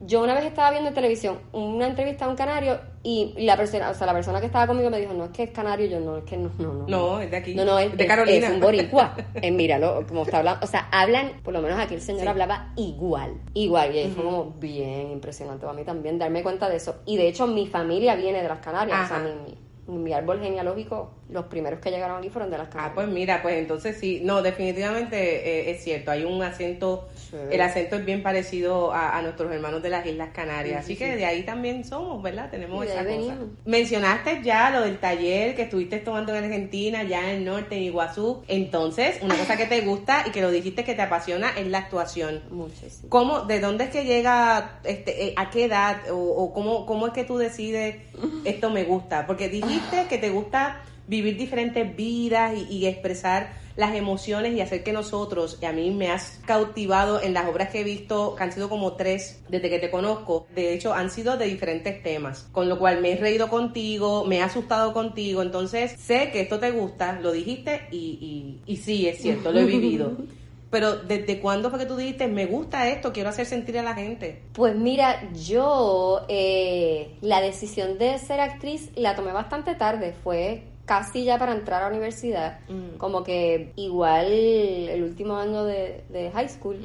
Yo 0.00 0.20
una 0.22 0.34
vez 0.34 0.44
estaba 0.46 0.70
viendo 0.72 0.88
en 0.88 0.94
televisión 0.96 1.38
una 1.52 1.86
entrevista 1.86 2.24
a 2.24 2.28
un 2.28 2.34
canario 2.34 2.80
y 3.04 3.34
la 3.44 3.56
persona, 3.56 3.90
o 3.90 3.94
sea, 3.94 4.04
la 4.08 4.14
persona 4.14 4.40
que 4.40 4.46
estaba 4.46 4.66
conmigo 4.66 4.90
me 4.90 4.98
dijo, 5.00 5.12
no, 5.12 5.26
es 5.26 5.30
que 5.30 5.44
es 5.44 5.50
canario, 5.50 5.86
yo 5.86 6.00
no, 6.00 6.16
es 6.16 6.24
que 6.24 6.36
no, 6.36 6.50
no, 6.58 6.72
no. 6.72 6.86
No, 6.88 7.20
es 7.20 7.30
de 7.30 7.36
aquí. 7.36 7.54
No, 7.54 7.64
no, 7.64 7.78
es 7.78 7.96
de 7.96 8.02
es- 8.02 8.08
Carolina. 8.08 8.46
Es 8.48 8.52
un 8.52 8.60
boricua. 8.60 9.14
Eh, 9.42 9.52
míralo, 9.52 10.04
como 10.08 10.22
está 10.24 10.38
hablando. 10.38 10.64
O 10.64 10.68
sea, 10.68 10.88
hablan, 10.90 11.40
por 11.44 11.52
lo 11.54 11.62
menos 11.62 11.78
aquí 11.78 11.94
el 11.94 12.00
señor 12.00 12.22
Sí. 12.22 12.26
hablaba 12.28 12.72
igual. 12.76 13.34
Igual. 13.54 13.94
Y 13.94 13.98
ahí 14.00 14.10
fue 14.12 14.24
como 14.24 14.46
bien 14.58 15.12
impresionante 15.12 15.64
para 15.64 15.78
mí 15.78 15.84
también 15.84 16.18
darme 16.18 16.42
cuenta 16.42 16.68
de 16.68 16.76
eso. 16.76 16.96
Y 17.06 17.16
de 17.16 17.28
hecho, 17.28 17.46
mi 17.46 17.68
familia 17.68 18.16
viene 18.16 18.42
de 18.42 18.48
las 18.48 18.58
Canarias. 18.58 19.04
O 19.04 19.06
sea, 19.08 19.18
mi, 19.20 19.54
mi 19.88 20.12
árbol 20.12 20.40
genealógico, 20.40 21.10
los 21.30 21.46
primeros 21.46 21.80
que 21.80 21.90
llegaron 21.90 22.18
aquí 22.18 22.28
fueron 22.30 22.50
de 22.50 22.58
las 22.58 22.68
Ah, 22.68 22.70
Canarias. 22.70 22.94
pues 22.94 23.08
mira, 23.08 23.42
pues 23.42 23.56
entonces 23.56 23.96
sí, 23.98 24.20
no, 24.22 24.42
definitivamente 24.42 25.16
eh, 25.16 25.70
es 25.70 25.82
cierto, 25.82 26.10
hay 26.10 26.24
un 26.24 26.42
acento, 26.42 27.08
Sí. 27.30 27.36
el 27.50 27.60
acento 27.60 27.96
es 27.96 28.04
bien 28.06 28.22
parecido 28.22 28.90
a, 28.92 29.18
a 29.18 29.22
nuestros 29.22 29.52
hermanos 29.52 29.82
de 29.82 29.90
las 29.90 30.06
Islas 30.06 30.30
Canarias, 30.32 30.86
Sí, 30.86 30.92
así 30.92 30.92
sí, 30.94 30.98
que 30.98 31.16
de 31.16 31.26
ahí 31.26 31.42
también 31.42 31.84
somos, 31.84 32.22
¿verdad? 32.22 32.50
Tenemos 32.50 32.82
esa 32.86 32.94
cosa. 32.98 33.04
venimos. 33.04 33.36
Mencionaste 33.66 34.40
ya 34.42 34.70
lo 34.70 34.80
del 34.82 34.98
taller 34.98 35.54
que 35.54 35.62
estuviste 35.62 35.98
tomando 35.98 36.34
en 36.34 36.44
Argentina, 36.44 37.02
ya 37.02 37.22
en 37.30 37.36
el 37.38 37.44
norte, 37.44 37.76
en 37.76 37.82
Iguazú, 37.82 38.42
entonces, 38.48 39.18
una 39.22 39.36
cosa 39.36 39.56
que 39.58 39.66
te 39.66 39.80
gusta 39.82 40.24
y 40.26 40.30
que 40.30 40.40
lo 40.40 40.50
dijiste 40.50 40.84
que 40.84 40.94
te 40.94 41.02
apasiona 41.02 41.50
es 41.58 41.66
la 41.66 41.78
actuación. 41.78 42.42
Muchísimo. 42.50 43.10
¿Cómo, 43.10 43.40
de 43.42 43.60
dónde 43.60 43.84
es 43.84 43.90
que 43.90 44.04
llega, 44.04 44.80
este, 44.84 45.26
eh, 45.28 45.34
a 45.36 45.50
qué 45.50 45.64
edad 45.64 46.10
o, 46.10 46.16
o 46.16 46.52
cómo, 46.54 46.86
cómo 46.86 47.06
es 47.08 47.12
que 47.12 47.24
tú 47.24 47.36
decides 47.36 47.96
esto 48.46 48.70
me 48.70 48.84
gusta? 48.84 49.26
Porque 49.26 49.48
dijiste 49.50 49.77
que 50.08 50.18
te 50.18 50.30
gusta 50.30 50.82
vivir 51.06 51.36
diferentes 51.36 51.96
vidas 51.96 52.54
y, 52.56 52.64
y 52.74 52.86
expresar 52.86 53.52
las 53.76 53.94
emociones 53.94 54.54
y 54.54 54.60
hacer 54.60 54.82
que 54.82 54.92
nosotros, 54.92 55.58
y 55.62 55.66
a 55.66 55.72
mí 55.72 55.92
me 55.92 56.10
has 56.10 56.40
cautivado 56.44 57.22
en 57.22 57.32
las 57.32 57.46
obras 57.46 57.70
que 57.70 57.80
he 57.80 57.84
visto, 57.84 58.34
que 58.34 58.42
han 58.42 58.50
sido 58.50 58.68
como 58.68 58.94
tres 58.94 59.40
desde 59.48 59.70
que 59.70 59.78
te 59.78 59.88
conozco, 59.88 60.48
de 60.52 60.74
hecho 60.74 60.94
han 60.94 61.10
sido 61.10 61.36
de 61.36 61.46
diferentes 61.46 62.02
temas, 62.02 62.48
con 62.50 62.68
lo 62.68 62.78
cual 62.78 63.00
me 63.00 63.12
he 63.12 63.16
reído 63.16 63.48
contigo, 63.48 64.24
me 64.24 64.38
he 64.38 64.42
asustado 64.42 64.92
contigo, 64.92 65.42
entonces 65.42 65.92
sé 65.92 66.30
que 66.32 66.40
esto 66.40 66.58
te 66.58 66.72
gusta, 66.72 67.20
lo 67.20 67.30
dijiste 67.30 67.82
y, 67.92 68.58
y, 68.66 68.72
y 68.72 68.76
sí, 68.78 69.06
es 69.06 69.22
cierto, 69.22 69.52
lo 69.52 69.60
he 69.60 69.64
vivido. 69.64 70.16
Pero 70.70 70.96
¿desde 70.96 71.40
cuándo 71.40 71.70
fue 71.70 71.78
que 71.78 71.86
tú 71.86 71.96
dijiste, 71.96 72.26
me 72.28 72.44
gusta 72.46 72.88
esto, 72.88 73.12
quiero 73.12 73.30
hacer 73.30 73.46
sentir 73.46 73.78
a 73.78 73.82
la 73.82 73.94
gente? 73.94 74.42
Pues 74.52 74.74
mira, 74.76 75.30
yo 75.32 76.26
eh, 76.28 77.16
la 77.22 77.40
decisión 77.40 77.96
de 77.98 78.18
ser 78.18 78.40
actriz 78.40 78.90
la 78.96 79.14
tomé 79.16 79.32
bastante 79.32 79.74
tarde, 79.74 80.14
fue 80.22 80.64
casi 80.84 81.24
ya 81.24 81.38
para 81.38 81.52
entrar 81.52 81.82
a 81.82 81.86
la 81.86 81.90
universidad, 81.90 82.60
Mm. 82.68 82.96
como 82.98 83.22
que 83.24 83.72
igual 83.76 84.26
el 84.30 85.02
último 85.02 85.36
año 85.36 85.64
de, 85.64 86.04
de 86.08 86.30
high 86.32 86.48
school. 86.48 86.78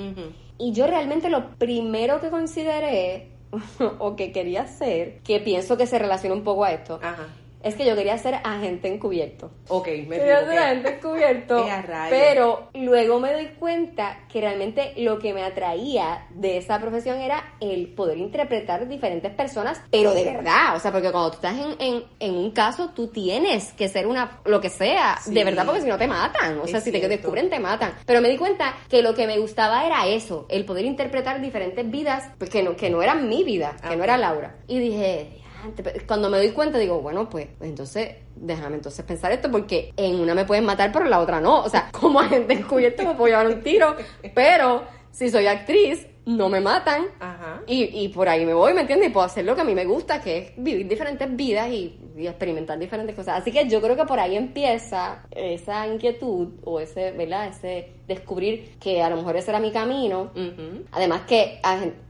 Y 0.57 0.71
yo 0.71 0.87
realmente 0.87 1.29
lo 1.29 1.51
primero 1.55 2.21
que 2.21 2.29
consideré 2.29 3.29
o 3.99 4.15
que 4.15 4.31
quería 4.31 4.63
hacer, 4.63 5.19
que 5.23 5.39
pienso 5.39 5.77
que 5.77 5.87
se 5.87 5.99
relaciona 5.99 6.35
un 6.35 6.43
poco 6.43 6.63
a 6.63 6.71
esto, 6.73 6.99
Ajá. 7.01 7.27
Es 7.63 7.75
que 7.75 7.85
yo 7.85 7.95
quería 7.95 8.17
ser 8.17 8.35
agente 8.43 8.87
encubierto. 8.93 9.51
Ok, 9.69 9.87
me 10.07 10.17
Quería 10.17 10.45
ser 10.45 10.57
agente 10.59 10.89
encubierto, 10.95 11.65
pero 12.09 12.69
luego 12.73 13.19
me 13.19 13.33
doy 13.33 13.47
cuenta 13.59 14.19
que 14.31 14.41
realmente 14.41 14.93
lo 14.97 15.19
que 15.19 15.33
me 15.33 15.43
atraía 15.43 16.27
de 16.31 16.57
esa 16.57 16.79
profesión 16.79 17.19
era 17.19 17.55
el 17.59 17.87
poder 17.93 18.17
interpretar 18.17 18.87
diferentes 18.87 19.31
personas, 19.33 19.81
pero 19.89 20.13
de 20.13 20.23
verdad, 20.25 20.75
o 20.75 20.79
sea, 20.79 20.91
porque 20.91 21.11
cuando 21.11 21.31
tú 21.31 21.35
estás 21.35 21.55
en, 21.57 21.75
en, 21.79 22.03
en 22.19 22.35
un 22.35 22.51
caso, 22.51 22.89
tú 22.89 23.07
tienes 23.07 23.71
que 23.73 23.87
ser 23.89 24.07
una, 24.07 24.39
lo 24.45 24.59
que 24.61 24.69
sea, 24.69 25.17
Sí. 25.23 25.33
de 25.33 25.43
verdad, 25.43 25.65
porque 25.65 25.81
si 25.81 25.87
no 25.87 25.97
te 25.97 26.07
matan, 26.07 26.59
o 26.59 26.67
sea, 26.67 26.79
Es 26.79 26.83
si 26.83 26.91
te 26.91 27.07
descubren, 27.07 27.49
te 27.49 27.59
matan. 27.59 27.93
Pero 28.05 28.21
me 28.21 28.29
di 28.29 28.37
cuenta 28.37 28.73
que 28.89 29.01
lo 29.01 29.13
que 29.13 29.25
me 29.27 29.37
gustaba 29.39 29.85
era 29.85 30.05
eso, 30.07 30.45
el 30.49 30.65
poder 30.65 30.85
interpretar 30.85 31.39
diferentes 31.39 31.89
vidas, 31.89 32.29
pues, 32.37 32.49
que 32.49 32.61
no, 32.63 32.75
que 32.75 32.89
no 32.89 33.01
eran 33.01 33.29
mi 33.29 33.43
vida, 33.43 33.75
que 33.87 33.95
no 33.95 34.03
era 34.03 34.17
Laura. 34.17 34.57
Y 34.67 34.79
dije, 34.79 35.42
cuando 36.07 36.29
me 36.29 36.37
doy 36.37 36.51
cuenta 36.51 36.77
digo, 36.77 37.01
bueno, 37.01 37.29
pues, 37.29 37.47
entonces 37.61 38.17
déjame 38.35 38.75
entonces 38.75 39.03
pensar 39.05 39.31
esto 39.31 39.49
porque 39.51 39.93
en 39.97 40.19
una 40.19 40.33
me 40.35 40.45
pueden 40.45 40.65
matar 40.65 40.91
pero 40.91 41.05
en 41.05 41.11
la 41.11 41.19
otra 41.19 41.39
no. 41.39 41.61
O 41.61 41.69
sea, 41.69 41.89
como 41.99 42.19
agente 42.19 42.53
encubierto 42.53 43.03
me 43.03 43.15
puedo 43.15 43.27
llevar 43.27 43.47
un 43.47 43.61
tiro, 43.61 43.95
pero 44.33 44.83
si 45.11 45.29
soy 45.29 45.47
actriz 45.47 46.07
no 46.25 46.49
me 46.49 46.61
matan 46.61 47.05
Ajá. 47.19 47.61
y, 47.67 47.83
y 48.03 48.07
por 48.09 48.29
ahí 48.29 48.45
me 48.45 48.53
voy, 48.53 48.73
¿me 48.73 48.81
entiendes? 48.81 49.09
Y 49.09 49.11
puedo 49.11 49.25
hacer 49.25 49.45
lo 49.45 49.55
que 49.55 49.61
a 49.61 49.65
mí 49.65 49.75
me 49.75 49.85
gusta, 49.85 50.21
que 50.21 50.37
es 50.37 50.51
vivir 50.57 50.87
diferentes 50.87 51.35
vidas 51.35 51.69
y, 51.69 51.99
y 52.17 52.27
experimentar 52.27 52.79
diferentes 52.79 53.15
cosas. 53.15 53.41
Así 53.41 53.51
que 53.51 53.67
yo 53.67 53.81
creo 53.81 53.95
que 53.95 54.05
por 54.05 54.19
ahí 54.19 54.35
empieza 54.35 55.23
esa 55.31 55.87
inquietud 55.87 56.49
o 56.63 56.79
ese, 56.79 57.11
¿verdad? 57.11 57.47
Ese 57.47 57.91
descubrir 58.07 58.77
que 58.79 59.01
a 59.01 59.09
lo 59.09 59.17
mejor 59.17 59.35
ese 59.35 59.51
era 59.51 59.59
mi 59.59 59.71
camino. 59.71 60.31
Además 60.91 61.21
que 61.27 61.59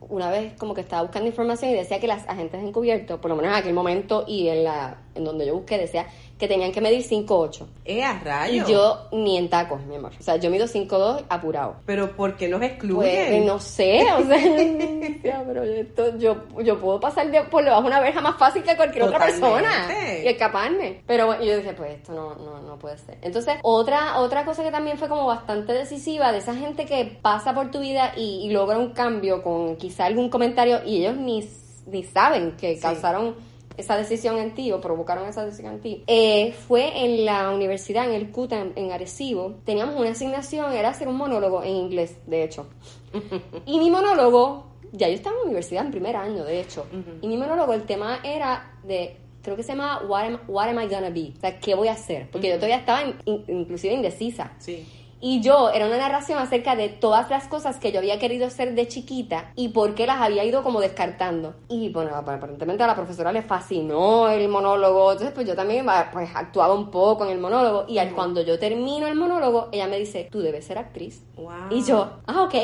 una 0.01 0.29
vez 0.29 0.53
como 0.57 0.73
que 0.73 0.81
estaba 0.81 1.03
buscando 1.03 1.27
información 1.27 1.71
y 1.71 1.75
decía 1.75 1.99
que 1.99 2.07
las 2.07 2.27
agentes 2.27 2.61
encubiertos, 2.63 3.19
por 3.19 3.29
lo 3.29 3.35
menos 3.35 3.51
en 3.51 3.57
aquel 3.57 3.73
momento 3.73 4.25
y 4.27 4.47
en 4.47 4.63
la 4.63 4.97
en 5.15 5.23
donde 5.23 5.45
yo 5.45 5.55
busqué, 5.55 5.77
decía 5.77 6.07
que 6.39 6.47
tenían 6.47 6.71
que 6.71 6.81
medir 6.81 7.03
5'8". 7.03 7.65
Eh, 7.85 8.03
a 8.03 8.19
Y 8.19 8.23
rayos. 8.25 8.67
yo 8.69 9.07
ni 9.11 9.37
en 9.37 9.49
tacos, 9.49 9.81
mi 9.85 9.95
amor. 9.95 10.11
O 10.19 10.23
sea, 10.23 10.35
yo 10.37 10.49
mido 10.49 10.65
5'2 10.67 11.23
apurado. 11.29 11.75
Pero 11.85 12.15
¿por 12.15 12.35
qué 12.35 12.47
nos 12.49 12.59
Pues, 12.59 12.71
excluyen? 12.71 13.45
no 13.45 13.59
sé, 13.59 14.03
o 14.13 14.25
sea, 14.25 14.37
pero 15.47 15.63
esto, 15.63 16.17
yo, 16.17 16.37
yo 16.63 16.79
puedo 16.79 16.99
pasar 16.99 17.29
de, 17.31 17.43
por 17.43 17.63
debajo 17.63 17.83
de 17.83 17.87
una 17.87 17.99
verja 18.01 18.21
más 18.21 18.37
fácil 18.37 18.63
que 18.63 18.75
cualquier 18.75 19.03
otra 19.03 19.19
persona 19.19 19.87
y 20.23 20.27
escaparme. 20.27 21.01
Pero 21.07 21.27
bueno, 21.27 21.43
yo 21.43 21.55
dije, 21.57 21.73
pues 21.73 21.91
esto 21.91 22.13
no, 22.13 22.35
no, 22.35 22.61
no 22.61 22.77
puede 22.79 22.97
ser. 22.97 23.17
Entonces, 23.21 23.55
otra, 23.63 24.19
otra 24.19 24.43
cosa 24.45 24.63
que 24.63 24.71
también 24.71 24.97
fue 24.97 25.07
como 25.07 25.25
bastante 25.25 25.73
decisiva 25.73 26.31
de 26.31 26.39
esa 26.39 26.55
gente 26.55 26.85
que 26.85 27.17
pasa 27.21 27.53
por 27.53 27.71
tu 27.71 27.79
vida 27.79 28.13
y, 28.17 28.47
y 28.47 28.49
logra 28.51 28.77
un 28.77 28.89
cambio 28.91 29.41
con 29.43 29.75
quizá 29.77 30.05
algún 30.05 30.29
comentario 30.29 30.81
y 30.85 30.97
ellos 31.05 31.15
ni, 31.15 31.47
ni 31.87 32.03
saben 32.03 32.57
que 32.57 32.75
Sí. 32.75 32.81
causaron 32.81 33.35
esa 33.77 33.97
decisión 33.97 34.37
en 34.37 34.53
ti 34.53 34.71
o 34.71 34.79
provocaron 34.81 35.27
esa 35.27 35.45
decisión 35.45 35.73
en 35.75 35.81
ti, 35.81 36.03
eh, 36.07 36.53
fue 36.67 37.03
en 37.05 37.25
la 37.25 37.49
universidad, 37.51 38.05
en 38.05 38.13
el 38.13 38.31
CUTA, 38.31 38.59
en, 38.61 38.73
en 38.75 38.91
Arecibo. 38.91 39.55
Teníamos 39.65 39.95
una 39.99 40.11
asignación, 40.11 40.73
era 40.73 40.89
hacer 40.89 41.07
un 41.07 41.15
monólogo 41.15 41.63
en 41.63 41.75
inglés, 41.75 42.17
de 42.27 42.43
hecho. 42.43 42.67
Y 43.65 43.79
mi 43.79 43.89
monólogo, 43.89 44.65
ya 44.91 45.07
yo 45.07 45.15
estaba 45.15 45.35
en 45.35 45.39
la 45.41 45.45
universidad 45.45 45.85
en 45.85 45.91
primer 45.91 46.15
año, 46.15 46.43
de 46.43 46.59
hecho. 46.61 46.85
Y 47.21 47.27
mi 47.27 47.37
monólogo, 47.37 47.73
el 47.73 47.83
tema 47.83 48.19
era 48.23 48.73
de, 48.83 49.17
creo 49.41 49.55
que 49.55 49.63
se 49.63 49.69
llama 49.69 50.01
What 50.07 50.25
am, 50.25 50.39
What 50.47 50.67
am 50.69 50.79
I 50.79 50.87
Gonna 50.87 51.09
Be? 51.09 51.33
O 51.35 51.39
sea, 51.39 51.59
¿qué 51.59 51.75
voy 51.75 51.87
a 51.87 51.93
hacer? 51.93 52.29
Porque 52.31 52.49
yo 52.49 52.55
todavía 52.55 52.77
estaba 52.77 53.03
in- 53.03 53.15
in- 53.25 53.43
inclusive 53.47 53.93
indecisa. 53.93 54.51
Sí. 54.59 54.85
Y 55.25 55.39
yo 55.39 55.69
era 55.69 55.85
una 55.85 55.95
narración 55.95 56.37
acerca 56.37 56.75
de 56.75 56.89
todas 56.89 57.29
las 57.29 57.47
cosas 57.47 57.77
que 57.77 57.93
yo 57.93 57.99
había 57.99 58.19
querido 58.19 58.49
ser 58.49 58.75
de 58.75 58.89
chiquita 58.89 59.53
y 59.55 59.69
por 59.69 59.95
qué 59.95 60.05
las 60.05 60.19
había 60.19 60.43
ido 60.43 60.63
como 60.63 60.81
descartando. 60.81 61.55
Y 61.69 61.87
bueno, 61.93 62.13
aparentemente 62.13 62.83
a 62.83 62.87
la 62.87 62.95
profesora 62.95 63.31
le 63.31 63.41
fascinó 63.41 64.27
el 64.27 64.49
monólogo, 64.49 65.13
entonces 65.13 65.33
pues 65.33 65.47
yo 65.47 65.55
también 65.55 65.85
pues 66.11 66.29
actuaba 66.35 66.73
un 66.73 66.91
poco 66.91 67.23
en 67.23 67.31
el 67.31 67.39
monólogo 67.39 67.85
y 67.87 67.97
cuando 68.07 68.41
yo 68.41 68.59
termino 68.59 69.07
el 69.07 69.15
monólogo, 69.15 69.69
ella 69.71 69.87
me 69.87 69.97
dice, 69.97 70.27
tú 70.29 70.41
debes 70.41 70.65
ser 70.65 70.77
actriz. 70.77 71.23
Y 71.69 71.85
yo, 71.85 72.17
ah, 72.27 72.43
ok. 72.43 72.55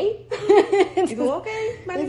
y 1.10 1.16
tú, 1.16 1.32
ok, 1.32 1.48
vale 1.88 2.08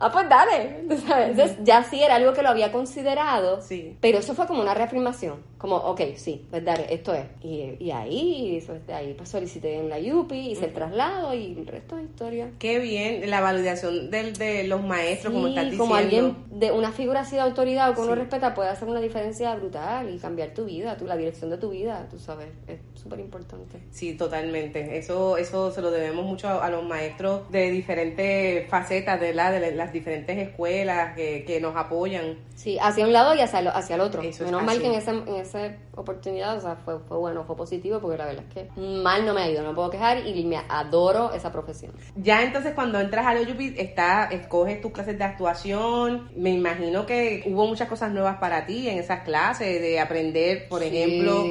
ah, 0.00 0.10
pues 0.12 0.28
dale. 0.28 0.80
Entonces 0.88 1.58
ya 1.62 1.82
sí 1.84 2.02
era 2.02 2.16
algo 2.16 2.32
que 2.32 2.42
lo 2.42 2.48
había 2.48 2.72
considerado, 2.72 3.60
sí. 3.62 3.96
pero 4.00 4.18
eso 4.18 4.34
fue 4.34 4.46
como 4.46 4.62
una 4.62 4.74
reafirmación, 4.74 5.38
como, 5.58 5.76
ok, 5.76 6.00
sí, 6.16 6.46
pues 6.50 6.64
dale, 6.64 6.92
esto 6.92 7.14
es. 7.14 7.26
Y, 7.42 7.76
y 7.78 7.90
ahí, 7.90 8.64
de 8.86 8.94
ahí 8.94 9.14
pues 9.14 9.28
solicité 9.28 9.76
en 9.76 9.88
la 9.88 9.98
UPI, 9.98 10.52
hice 10.52 10.66
el 10.66 10.72
traslado 10.72 11.34
y 11.34 11.52
el 11.52 11.66
resto 11.66 11.98
es 11.98 12.04
historia. 12.04 12.50
Qué 12.58 12.78
bien, 12.78 13.28
la 13.30 13.40
validación 13.40 14.10
del, 14.10 14.34
de 14.34 14.64
los 14.64 14.82
maestros, 14.82 15.32
como 15.32 15.48
estás 15.48 15.64
diciendo. 15.64 15.84
como 15.84 15.94
alguien 15.94 16.36
de 16.50 16.72
una 16.72 16.92
figura 16.92 17.20
así 17.20 17.36
de 17.36 17.42
autoridad 17.42 17.90
o 17.90 17.94
que 17.94 18.00
uno 18.00 18.14
respeta 18.14 18.54
puede 18.54 18.70
hacer 18.70 18.88
una 18.88 19.00
diferencia 19.00 19.54
brutal 19.54 20.12
y 20.12 20.18
cambiar 20.18 20.54
tu 20.54 20.64
vida, 20.64 20.96
tu, 20.96 21.06
la 21.06 21.16
dirección 21.16 21.50
de 21.50 21.58
tu 21.58 21.70
vida, 21.70 22.06
tú 22.10 22.18
sabes, 22.18 22.48
es 22.66 22.80
súper 22.94 23.20
importante. 23.20 23.80
Sí, 23.90 24.14
totalmente. 24.14 24.98
Eso, 24.98 25.36
eso 25.36 25.70
se 25.70 25.80
lo 25.82 25.90
debemos 25.90 26.24
mucho 26.24 26.48
a, 26.48 26.70
los 26.70 26.84
maestros 26.84 27.50
de 27.50 27.70
diferentes 27.70 28.68
facetas 28.68 29.20
de, 29.20 29.34
la, 29.34 29.50
de 29.50 29.60
las 29.90 29.92
diferentes 29.92 30.38
escuelas 30.38 31.16
que, 31.16 31.44
que 31.44 31.60
nos 31.60 31.74
apoyan. 31.74 32.38
Sí, 32.54 32.78
hacia 32.80 33.04
un 33.04 33.12
lado 33.12 33.34
y 33.34 33.40
hacia, 33.40 33.58
hacia 33.70 33.96
el 33.96 34.00
otro. 34.00 34.22
Menos 34.22 34.62
mal 34.62 34.80
que 34.80 34.86
en 34.86 34.94
esa, 34.94 35.10
en 35.10 35.34
esa 35.34 35.76
oportunidad, 35.96 36.56
o 36.56 36.60
sea, 36.60 36.76
fue, 36.76 37.00
fue 37.00 37.18
bueno, 37.18 37.44
fue 37.44 37.56
positivo, 37.56 37.98
porque 38.00 38.16
la 38.16 38.26
verdad 38.26 38.44
es 38.48 38.54
que 38.54 38.80
mal 38.80 39.26
no 39.26 39.34
me 39.34 39.42
ha 39.42 39.50
ido, 39.50 39.62
no 39.62 39.74
puedo 39.74 39.90
quejar 39.90 40.26
y 40.26 40.44
me 40.44 40.58
adoro 40.68 41.32
esa 41.32 41.50
profesión. 41.50 41.92
Ya 42.14 42.42
entonces 42.42 42.72
cuando 42.74 43.00
entras 43.00 43.26
a 43.26 43.40
UPI, 43.40 43.74
está, 43.78 44.26
escoges 44.26 44.80
tus 44.80 44.92
clases 44.92 45.18
de 45.18 45.24
actuación, 45.24 46.30
me 46.36 46.50
imagino 46.50 47.06
que 47.06 47.42
hubo 47.46 47.66
muchas 47.66 47.88
cosas 47.88 48.12
nuevas 48.12 48.36
para 48.36 48.66
ti 48.66 48.88
en 48.88 48.98
esas 48.98 49.24
clases, 49.24 49.80
de 49.80 49.98
aprender, 49.98 50.68
por 50.68 50.82
ejemplo 50.82 51.44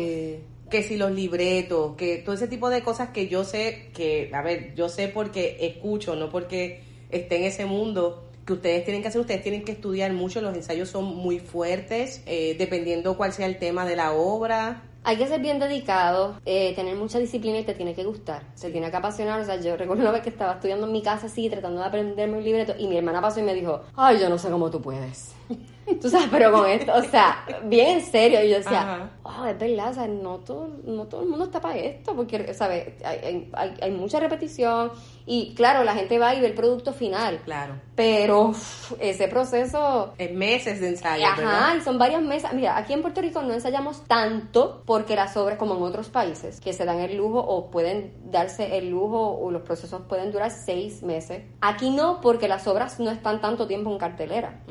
que 0.69 0.83
si 0.83 0.97
los 0.97 1.11
libretos, 1.11 1.95
que 1.95 2.17
todo 2.17 2.35
ese 2.35 2.47
tipo 2.47 2.69
de 2.69 2.83
cosas 2.83 3.09
que 3.09 3.27
yo 3.27 3.43
sé, 3.43 3.89
que, 3.95 4.29
a 4.33 4.43
ver, 4.43 4.75
yo 4.75 4.87
sé 4.87 5.07
porque 5.07 5.57
escucho, 5.61 6.15
no 6.15 6.29
porque 6.29 6.83
esté 7.09 7.37
en 7.37 7.43
ese 7.43 7.65
mundo, 7.65 8.28
que 8.49 8.53
ustedes 8.53 8.83
tienen 8.83 9.03
que 9.03 9.09
hacer, 9.09 9.21
ustedes 9.21 9.43
tienen 9.43 9.63
que 9.63 9.73
estudiar 9.73 10.11
mucho, 10.11 10.41
los 10.41 10.55
ensayos 10.55 10.89
son 10.89 11.05
muy 11.05 11.37
fuertes, 11.37 12.23
eh, 12.25 12.55
dependiendo 12.57 13.15
cuál 13.15 13.31
sea 13.31 13.45
el 13.45 13.59
tema 13.59 13.85
de 13.85 13.95
la 13.95 14.13
obra. 14.13 14.81
Hay 15.03 15.17
que 15.17 15.27
ser 15.27 15.39
bien 15.39 15.59
dedicado, 15.59 16.39
eh, 16.47 16.73
tener 16.73 16.95
mucha 16.95 17.19
disciplina 17.19 17.59
y 17.59 17.63
te 17.63 17.75
tiene 17.75 17.93
que 17.93 18.03
gustar, 18.03 18.41
se 18.55 18.71
tiene 18.71 18.89
que 18.89 18.97
apasionar. 18.97 19.39
O 19.39 19.45
sea, 19.45 19.61
yo 19.61 19.77
recuerdo 19.77 20.01
una 20.01 20.11
vez 20.11 20.23
que 20.23 20.29
estaba 20.29 20.53
estudiando 20.53 20.87
en 20.87 20.93
mi 20.93 21.03
casa 21.03 21.27
así, 21.27 21.47
tratando 21.47 21.79
de 21.79 21.85
aprenderme 21.85 22.39
un 22.39 22.43
libreto, 22.43 22.73
y 22.75 22.87
mi 22.87 22.97
hermana 22.97 23.21
pasó 23.21 23.39
y 23.39 23.43
me 23.43 23.53
dijo, 23.53 23.81
ay, 23.95 24.19
yo 24.19 24.29
no 24.29 24.39
sé 24.39 24.49
cómo 24.49 24.71
tú 24.71 24.81
puedes. 24.81 25.35
Tú 26.01 26.07
sabes, 26.07 26.27
pero 26.29 26.51
con 26.51 26.69
esto, 26.69 26.93
o 26.93 27.01
sea, 27.01 27.43
bien 27.63 27.97
en 27.97 28.05
serio. 28.05 28.43
Y 28.43 28.49
yo 28.49 28.57
decía, 28.57 29.09
oh, 29.23 29.45
es 29.45 29.57
verdad, 29.57 29.89
o 29.89 29.93
sea, 29.93 30.07
no 30.07 30.37
todo, 30.37 30.69
no 30.83 31.07
todo 31.07 31.23
el 31.23 31.29
mundo 31.29 31.45
está 31.45 31.59
para 31.59 31.77
esto, 31.77 32.15
porque, 32.15 32.53
¿sabes? 32.53 32.93
Hay, 33.03 33.49
hay, 33.53 33.73
hay, 33.81 33.91
mucha 33.91 34.19
repetición 34.19 34.91
y, 35.25 35.53
claro, 35.55 35.83
la 35.83 35.93
gente 35.93 36.17
va 36.19 36.33
y 36.35 36.41
ve 36.41 36.47
el 36.47 36.53
producto 36.53 36.93
final. 36.93 37.41
Claro. 37.45 37.75
Pero 37.95 38.53
ese 38.99 39.27
proceso... 39.27 40.13
Es 40.17 40.31
meses 40.33 40.79
de 40.79 40.89
ensayo, 40.89 41.25
Ajá, 41.25 41.75
y 41.77 41.81
son 41.81 41.97
varias 41.97 42.21
meses. 42.21 42.51
Mira, 42.53 42.77
aquí 42.77 42.93
en 42.93 43.01
Puerto 43.01 43.21
Rico 43.21 43.41
no 43.41 43.53
ensayamos 43.53 44.03
tanto 44.05 44.83
porque 44.85 45.15
las 45.15 45.35
obras, 45.37 45.57
como 45.57 45.75
en 45.75 45.83
otros 45.83 46.09
países, 46.09 46.59
que 46.59 46.73
se 46.73 46.85
dan 46.85 46.99
el 46.99 47.17
lujo 47.17 47.39
o 47.39 47.69
pueden 47.69 48.13
darse 48.31 48.77
el 48.77 48.89
lujo 48.89 49.37
o 49.37 49.51
los 49.51 49.61
procesos 49.61 50.01
pueden 50.07 50.31
durar 50.31 50.51
seis 50.51 51.03
meses. 51.03 51.43
Aquí 51.61 51.91
no, 51.91 52.21
porque 52.21 52.47
las 52.47 52.67
obras 52.67 52.99
no 52.99 53.11
están 53.11 53.41
tanto 53.41 53.67
tiempo 53.67 53.91
en 53.91 53.97
cartelera. 53.97 54.61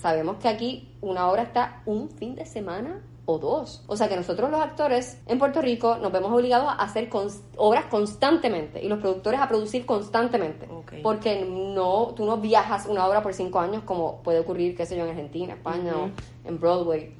Sabemos 0.00 0.36
que 0.36 0.48
aquí 0.48 0.96
una 1.00 1.30
obra 1.30 1.42
está 1.42 1.82
un 1.86 2.10
fin 2.10 2.34
de 2.34 2.46
semana 2.46 3.02
o 3.26 3.38
dos. 3.38 3.82
O 3.86 3.96
sea 3.96 4.08
que 4.08 4.16
nosotros 4.16 4.50
los 4.50 4.60
actores 4.60 5.20
en 5.26 5.38
Puerto 5.38 5.60
Rico 5.60 5.96
nos 5.96 6.12
vemos 6.12 6.32
obligados 6.32 6.68
a 6.68 6.74
hacer 6.74 7.08
obras 7.56 7.86
constantemente 7.86 8.82
y 8.82 8.88
los 8.88 8.98
productores 8.98 9.40
a 9.40 9.48
producir 9.48 9.86
constantemente. 9.86 10.68
Porque 11.02 11.44
no, 11.44 12.12
tú 12.14 12.24
no 12.24 12.36
viajas 12.38 12.86
una 12.86 13.06
obra 13.06 13.22
por 13.22 13.34
cinco 13.34 13.60
años 13.60 13.82
como 13.84 14.22
puede 14.22 14.40
ocurrir, 14.40 14.76
qué 14.76 14.86
sé 14.86 14.96
yo, 14.96 15.04
en 15.04 15.10
Argentina, 15.10 15.54
España 15.54 15.94
o 15.96 16.10
en 16.46 16.60
Broadway. 16.60 17.16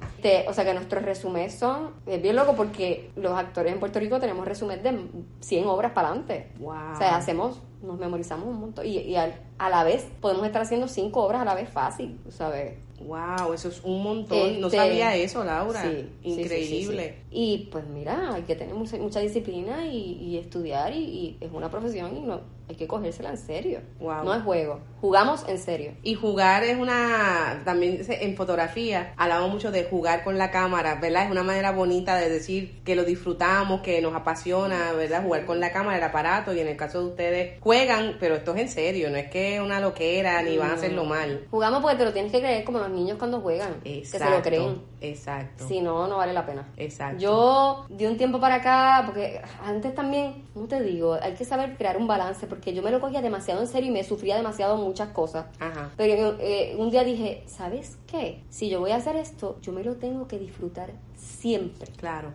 o 0.47 0.53
sea 0.53 0.63
que 0.63 0.73
nuestros 0.73 1.03
resúmenes 1.03 1.55
son, 1.55 1.91
es 2.05 2.21
bien 2.21 2.35
loco 2.35 2.53
porque 2.55 3.11
los 3.15 3.37
actores 3.37 3.73
en 3.73 3.79
Puerto 3.79 3.99
Rico 3.99 4.19
tenemos 4.19 4.45
resúmenes 4.45 4.83
de 4.83 5.07
100 5.41 5.67
obras 5.67 5.91
para 5.91 6.09
adelante. 6.09 6.51
O 6.63 6.97
sea, 6.97 7.15
hacemos, 7.15 7.59
nos 7.81 7.97
memorizamos 7.97 8.47
un 8.47 8.59
montón 8.59 8.85
y, 8.85 8.99
y 8.99 9.15
a 9.15 9.69
la 9.69 9.83
vez 9.83 10.07
podemos 10.21 10.45
estar 10.45 10.61
haciendo 10.61 10.87
cinco 10.87 11.23
obras 11.23 11.41
a 11.41 11.45
la 11.45 11.55
vez 11.55 11.69
fácil, 11.69 12.19
¿sabes? 12.29 12.77
Wow, 13.05 13.53
eso 13.53 13.69
es 13.69 13.81
un 13.83 14.01
montón. 14.01 14.59
no 14.59 14.67
este, 14.67 14.77
sabía 14.77 15.15
eso, 15.15 15.43
Laura. 15.43 15.83
Sí, 15.83 16.09
Increíble. 16.23 17.23
y 17.31 17.69
pues 17.71 17.85
mira, 17.87 18.33
hay 18.33 18.43
que 18.43 18.55
tener 18.55 18.73
mucha, 18.73 19.19
disciplina 19.19 19.87
y, 19.87 20.37
estudiar 20.37 20.93
y, 20.93 21.37
es 21.39 21.51
una 21.51 21.69
profesión 21.69 22.17
y 22.17 22.21
no 22.21 22.55
hay 22.67 22.75
que 22.75 22.87
cogérsela 22.87 23.29
en 23.29 23.37
serio. 23.37 23.79
No 23.99 24.33
es 24.33 24.41
juego. 24.43 24.79
Jugamos 25.01 25.45
en 25.47 25.59
serio. 25.59 25.91
Y 26.01 26.15
jugar 26.15 26.63
es 26.63 26.77
una 26.77 27.61
también 27.63 28.01
en 28.07 28.35
fotografía 28.35 29.13
hablamos 29.17 29.51
mucho 29.51 29.71
de 29.71 29.83
jugar 29.83 30.23
con 30.23 30.37
la 30.37 30.49
cámara, 30.49 30.95
¿verdad? 30.95 31.25
Es 31.25 31.31
una 31.31 31.43
manera 31.43 31.71
bonita 31.71 32.15
de 32.15 32.29
decir 32.29 32.81
que 32.83 32.95
lo 32.95 33.03
disfrutamos, 33.03 33.81
que 33.81 34.01
nos 34.01 34.15
apasiona, 34.15 34.93
¿verdad? 34.93 35.23
Jugar 35.23 35.45
con 35.45 35.59
la 35.59 35.71
cámara, 35.71 35.97
el 35.97 36.03
aparato 36.03 36.53
y 36.53 36.59
en 36.59 36.67
el 36.67 36.77
caso 36.77 37.01
de 37.01 37.05
ustedes 37.09 37.59
juegan, 37.61 38.17
pero 38.19 38.35
esto 38.35 38.55
es 38.55 38.61
en 38.61 38.69
serio, 38.69 39.09
no 39.09 39.17
es 39.17 39.29
que 39.29 39.55
es 39.55 39.61
una 39.61 39.79
loquera 39.79 40.41
ni 40.41 40.57
van 40.57 40.71
a 40.71 40.73
hacerlo 40.73 41.05
mal. 41.05 41.45
Jugamos 41.51 41.81
porque 41.81 41.97
te 41.97 42.05
lo 42.05 42.13
tienes 42.13 42.31
que 42.31 42.39
creer 42.39 42.63
como 42.63 42.79
los 42.79 42.89
niños 42.95 43.17
cuando 43.17 43.41
juegan, 43.41 43.81
que 43.81 44.05
se 44.05 44.19
lo 44.19 44.41
creen. 44.41 44.81
Exacto. 45.01 45.67
Si 45.67 45.81
no, 45.81 46.07
no 46.07 46.17
vale 46.17 46.33
la 46.33 46.45
pena. 46.45 46.67
Exacto. 46.77 47.19
Yo, 47.19 47.85
de 47.89 48.07
un 48.07 48.17
tiempo 48.17 48.39
para 48.39 48.55
acá, 48.55 49.03
porque 49.05 49.41
antes 49.63 49.93
también, 49.93 50.45
¿cómo 50.53 50.67
te 50.67 50.81
digo? 50.81 51.17
Hay 51.21 51.33
que 51.33 51.45
saber 51.45 51.77
crear 51.77 51.97
un 51.97 52.07
balance, 52.07 52.47
porque 52.47 52.73
yo 52.73 52.81
me 52.81 52.91
lo 52.91 52.99
cogía 52.99 53.21
demasiado 53.21 53.61
en 53.61 53.67
serio 53.67 53.89
y 53.91 53.93
me 53.93 54.03
sufría 54.03 54.37
demasiado 54.37 54.77
muchas 54.77 55.09
cosas. 55.09 55.45
Ajá. 55.59 55.91
Pero 55.97 56.37
eh, 56.39 56.75
un 56.77 56.89
día 56.89 57.03
dije, 57.03 57.43
¿sabes 57.47 57.97
qué? 58.07 58.43
Si 58.49 58.69
yo 58.69 58.79
voy 58.79 58.91
a 58.91 58.95
hacer 58.95 59.15
esto, 59.15 59.57
yo 59.61 59.71
me 59.71 59.83
lo 59.83 59.95
tengo 59.97 60.27
que 60.27 60.39
disfrutar 60.39 60.93
siempre. 61.15 61.91
Claro. 61.97 62.31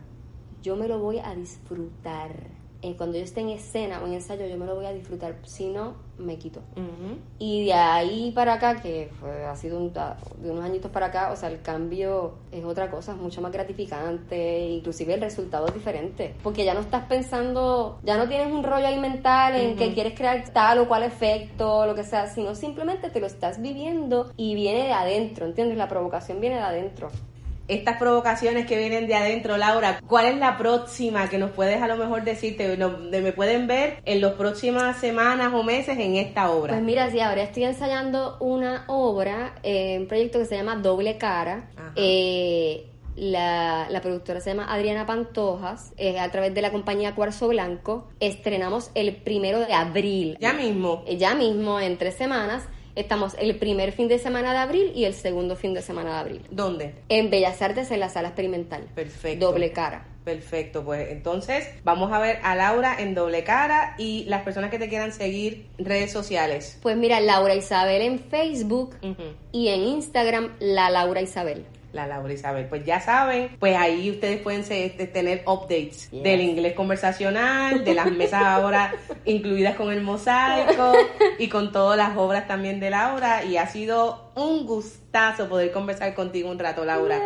Yo 0.63 0.77
me 0.77 0.89
lo 0.89 0.99
voy 0.99 1.19
a 1.19 1.35
disfrutar 1.35 2.60
eh, 2.83 2.95
cuando 2.97 3.19
yo 3.19 3.25
esté 3.25 3.41
en 3.41 3.51
escena 3.51 4.01
o 4.03 4.07
en 4.07 4.15
ensayo, 4.15 4.47
yo 4.47 4.57
me 4.57 4.67
lo 4.67 4.75
voy 4.75 4.87
a 4.87 4.93
disfrutar. 4.93 5.37
Si 5.45 5.69
no, 5.69 5.95
me 6.19 6.39
quito. 6.39 6.61
Y 7.39 7.67
de 7.67 7.73
ahí 7.73 8.33
para 8.33 8.55
acá, 8.55 8.81
que 8.81 9.11
ha 9.47 9.57
sido 9.57 9.79
de 9.79 10.51
unos 10.51 10.65
añitos 10.65 10.91
para 10.91 11.07
acá, 11.07 11.31
o 11.33 11.37
sea, 11.37 11.51
el 11.51 11.61
cambio 11.63 12.35
es 12.53 12.65
otra 12.65 12.91
cosa, 12.91 13.13
es 13.13 13.19
mucho 13.19 13.41
más 13.41 13.53
gratificante, 13.53 14.69
inclusive 14.69 15.15
el 15.15 15.21
resultado 15.21 15.67
es 15.67 15.75
diferente. 15.75 16.35
Porque 16.43 16.65
ya 16.65 16.75
no 16.75 16.81
estás 16.81 17.05
pensando, 17.07 17.99
ya 18.03 18.17
no 18.17 18.29
tienes 18.29 18.53
un 18.53 18.63
rollo 18.63 18.87
ahí 18.87 18.99
mental 18.99 19.57
en 19.57 19.77
que 19.77 19.93
quieres 19.93 20.15
crear 20.15 20.49
tal 20.53 20.79
o 20.79 20.89
cual 20.89 21.03
efecto, 21.03 21.87
lo 21.87 21.95
que 21.95 22.05
sea, 22.05 22.29
sino 22.29 22.55
simplemente 22.55 23.11
te 23.11 23.21
lo 23.21 23.27
estás 23.27 23.61
viviendo 23.61 24.33
y 24.37 24.55
viene 24.55 24.85
de 24.85 24.93
adentro, 24.93 25.47
¿entiendes? 25.47 25.77
La 25.77 25.89
provocación 25.89 26.41
viene 26.41 26.57
de 26.57 26.63
adentro 26.63 27.11
estas 27.71 27.97
provocaciones 27.99 28.67
que 28.67 28.77
vienen 28.77 29.07
de 29.07 29.15
adentro, 29.15 29.57
Laura, 29.57 30.01
¿cuál 30.07 30.27
es 30.27 30.37
la 30.37 30.59
próxima 30.59 31.29
que 31.29 31.39
nos 31.39 31.51
puedes 31.53 31.81
a 31.81 31.87
lo 31.87 31.97
mejor 31.97 32.25
decirte, 32.25 32.77
me 32.77 33.33
pueden 33.33 33.67
ver 33.67 33.99
en 34.05 34.21
las 34.21 34.33
próximas 34.33 34.99
semanas 34.99 35.53
o 35.55 35.63
meses 35.63 35.99
en 35.99 36.17
esta 36.17 36.51
obra? 36.51 36.75
Pues 36.75 36.83
mira, 36.83 37.11
sí, 37.11 37.21
ahora 37.21 37.43
estoy 37.43 37.65
ensayando 37.65 38.37
una 38.41 38.85
obra, 38.89 39.55
eh, 39.63 39.99
un 39.99 40.07
proyecto 40.07 40.39
que 40.39 40.47
se 40.47 40.57
llama 40.57 40.77
Doble 40.77 41.17
Cara. 41.19 41.71
Eh, 41.97 42.87
la, 43.17 44.01
productora 44.03 44.41
se 44.41 44.51
llama 44.51 44.73
Adriana 44.73 45.07
Pantojas, 45.07 45.93
eh, 45.97 46.19
a 46.19 46.31
través 46.31 46.55
de 46.55 46.63
la 46.63 46.73
compañía 46.73 47.15
Cuarzo 47.15 47.49
Blanco. 47.49 48.09
Estrenamos 48.19 48.91
el 48.95 49.17
primero 49.17 49.61
de 49.61 49.73
abril. 49.73 50.37
Ya 50.41 50.53
mismo. 50.53 51.05
ya 51.07 51.35
mismo, 51.35 51.81
en 51.81 51.99
tres 51.99 52.15
semanas. 52.15 52.67
Estamos 53.01 53.35
el 53.39 53.57
primer 53.57 53.93
fin 53.93 54.09
de 54.09 54.19
semana 54.19 54.53
de 54.53 54.59
abril 54.59 54.93
y 54.95 55.07
el 55.07 55.15
segundo 55.15 55.57
fin 55.57 55.73
de 55.73 55.81
semana 55.81 56.13
de 56.13 56.19
abril. 56.19 56.43
¿Dónde? 56.51 56.97
En 57.09 57.31
Bellas 57.31 57.63
Artes, 57.63 57.91
en 57.91 57.99
la 57.99 58.11
sala 58.11 58.29
experimental. 58.29 58.89
Perfecto. 58.95 59.47
Doble 59.47 59.73
cara. 59.73 60.07
Perfecto, 60.23 60.85
pues 60.85 61.09
entonces 61.09 61.67
vamos 61.83 62.13
a 62.13 62.19
ver 62.19 62.41
a 62.43 62.55
Laura 62.55 62.95
en 62.99 63.15
doble 63.15 63.43
cara 63.43 63.95
y 63.97 64.25
las 64.25 64.43
personas 64.43 64.71
que 64.71 64.79
te 64.79 64.91
quieran 64.91 65.13
seguir 65.13 65.67
redes 65.79 66.13
sociales. 66.13 66.79
Pues 66.83 66.95
mira, 66.99 67.21
Laura 67.21 67.55
Isabel 67.55 68.03
en 68.03 68.19
Facebook 68.19 68.97
y 69.51 69.69
en 69.69 69.81
Instagram, 69.81 70.51
la 70.61 70.91
Laura 70.91 71.23
Isabel 71.23 71.65
la 71.93 72.07
Laura 72.07 72.33
Isabel. 72.33 72.67
Pues 72.67 72.85
ya 72.85 73.01
saben, 73.01 73.57
pues 73.59 73.77
ahí 73.77 74.11
ustedes 74.11 74.41
pueden 74.41 74.65
este, 74.69 75.07
tener 75.07 75.43
updates 75.47 76.11
del 76.11 76.41
inglés 76.41 76.75
conversacional, 76.75 77.85
de 77.85 77.95
las 77.95 78.11
mesas 78.11 78.43
ahora 78.43 78.93
incluidas 79.25 79.77
con 79.77 79.93
el 79.93 80.03
mosaico 80.03 80.93
y 81.39 81.49
con 81.49 81.73
todas 81.73 81.97
las 81.97 82.17
obras 82.17 82.47
también 82.47 82.81
de 82.81 82.91
Laura. 82.91 83.45
Y 83.45 83.57
ha 83.57 83.67
sido 83.67 84.31
un 84.35 84.67
gustazo 84.67 85.49
poder 85.49 85.73
conversar 85.73 86.15
contigo 86.15 86.51
un 86.51 86.59
rato, 86.59 86.85
Laura. 86.85 87.21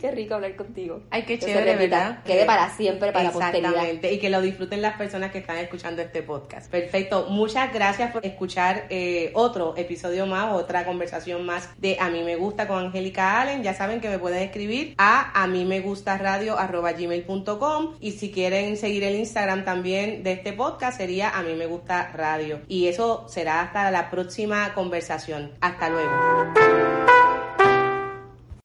Qué 0.00 0.10
rico 0.10 0.34
hablar 0.34 0.56
contigo. 0.56 1.02
Ay, 1.10 1.22
qué 1.22 1.38
chévere, 1.38 1.76
¿verdad? 1.76 2.22
Quede 2.24 2.44
para 2.44 2.70
siempre, 2.70 3.12
para 3.12 3.24
la 3.24 3.32
posteridad. 3.32 3.70
Exactamente, 3.70 4.12
y 4.12 4.18
que 4.18 4.30
lo 4.30 4.40
disfruten 4.40 4.82
las 4.82 4.96
personas 4.96 5.30
que 5.30 5.38
están 5.38 5.58
escuchando 5.58 6.02
este 6.02 6.22
podcast. 6.22 6.70
Perfecto, 6.70 7.26
muchas 7.28 7.72
gracias 7.72 8.12
por 8.12 8.24
escuchar 8.24 8.86
eh, 8.90 9.30
otro 9.34 9.74
episodio 9.76 10.26
más, 10.26 10.54
otra 10.54 10.84
conversación 10.84 11.44
más 11.44 11.68
de 11.78 11.96
A 12.00 12.08
mí 12.08 12.22
me 12.22 12.36
gusta 12.36 12.66
con 12.66 12.86
Angélica 12.86 13.40
Allen. 13.40 13.62
Ya 13.62 13.74
saben 13.74 14.00
que 14.00 14.08
me 14.08 14.18
pueden 14.18 14.42
escribir 14.42 14.94
a 14.98 15.42
a 15.42 15.46
mí 15.46 15.64
me 15.64 15.80
gusta 15.80 16.16
radio 16.18 16.56
gmail.com 16.56 17.96
y 18.00 18.12
si 18.12 18.30
quieren 18.30 18.76
seguir 18.76 19.04
el 19.04 19.16
Instagram 19.16 19.64
también 19.64 20.22
de 20.22 20.32
este 20.32 20.52
podcast 20.52 20.96
sería 20.96 21.30
a 21.30 21.42
mí 21.42 21.54
me 21.54 21.66
gusta 21.66 22.10
radio. 22.12 22.60
Y 22.68 22.88
eso 22.88 23.26
será 23.28 23.62
hasta 23.62 23.90
la 23.90 24.10
próxima 24.10 24.72
conversación. 24.74 25.52
Hasta 25.60 25.88
luego. 25.88 27.19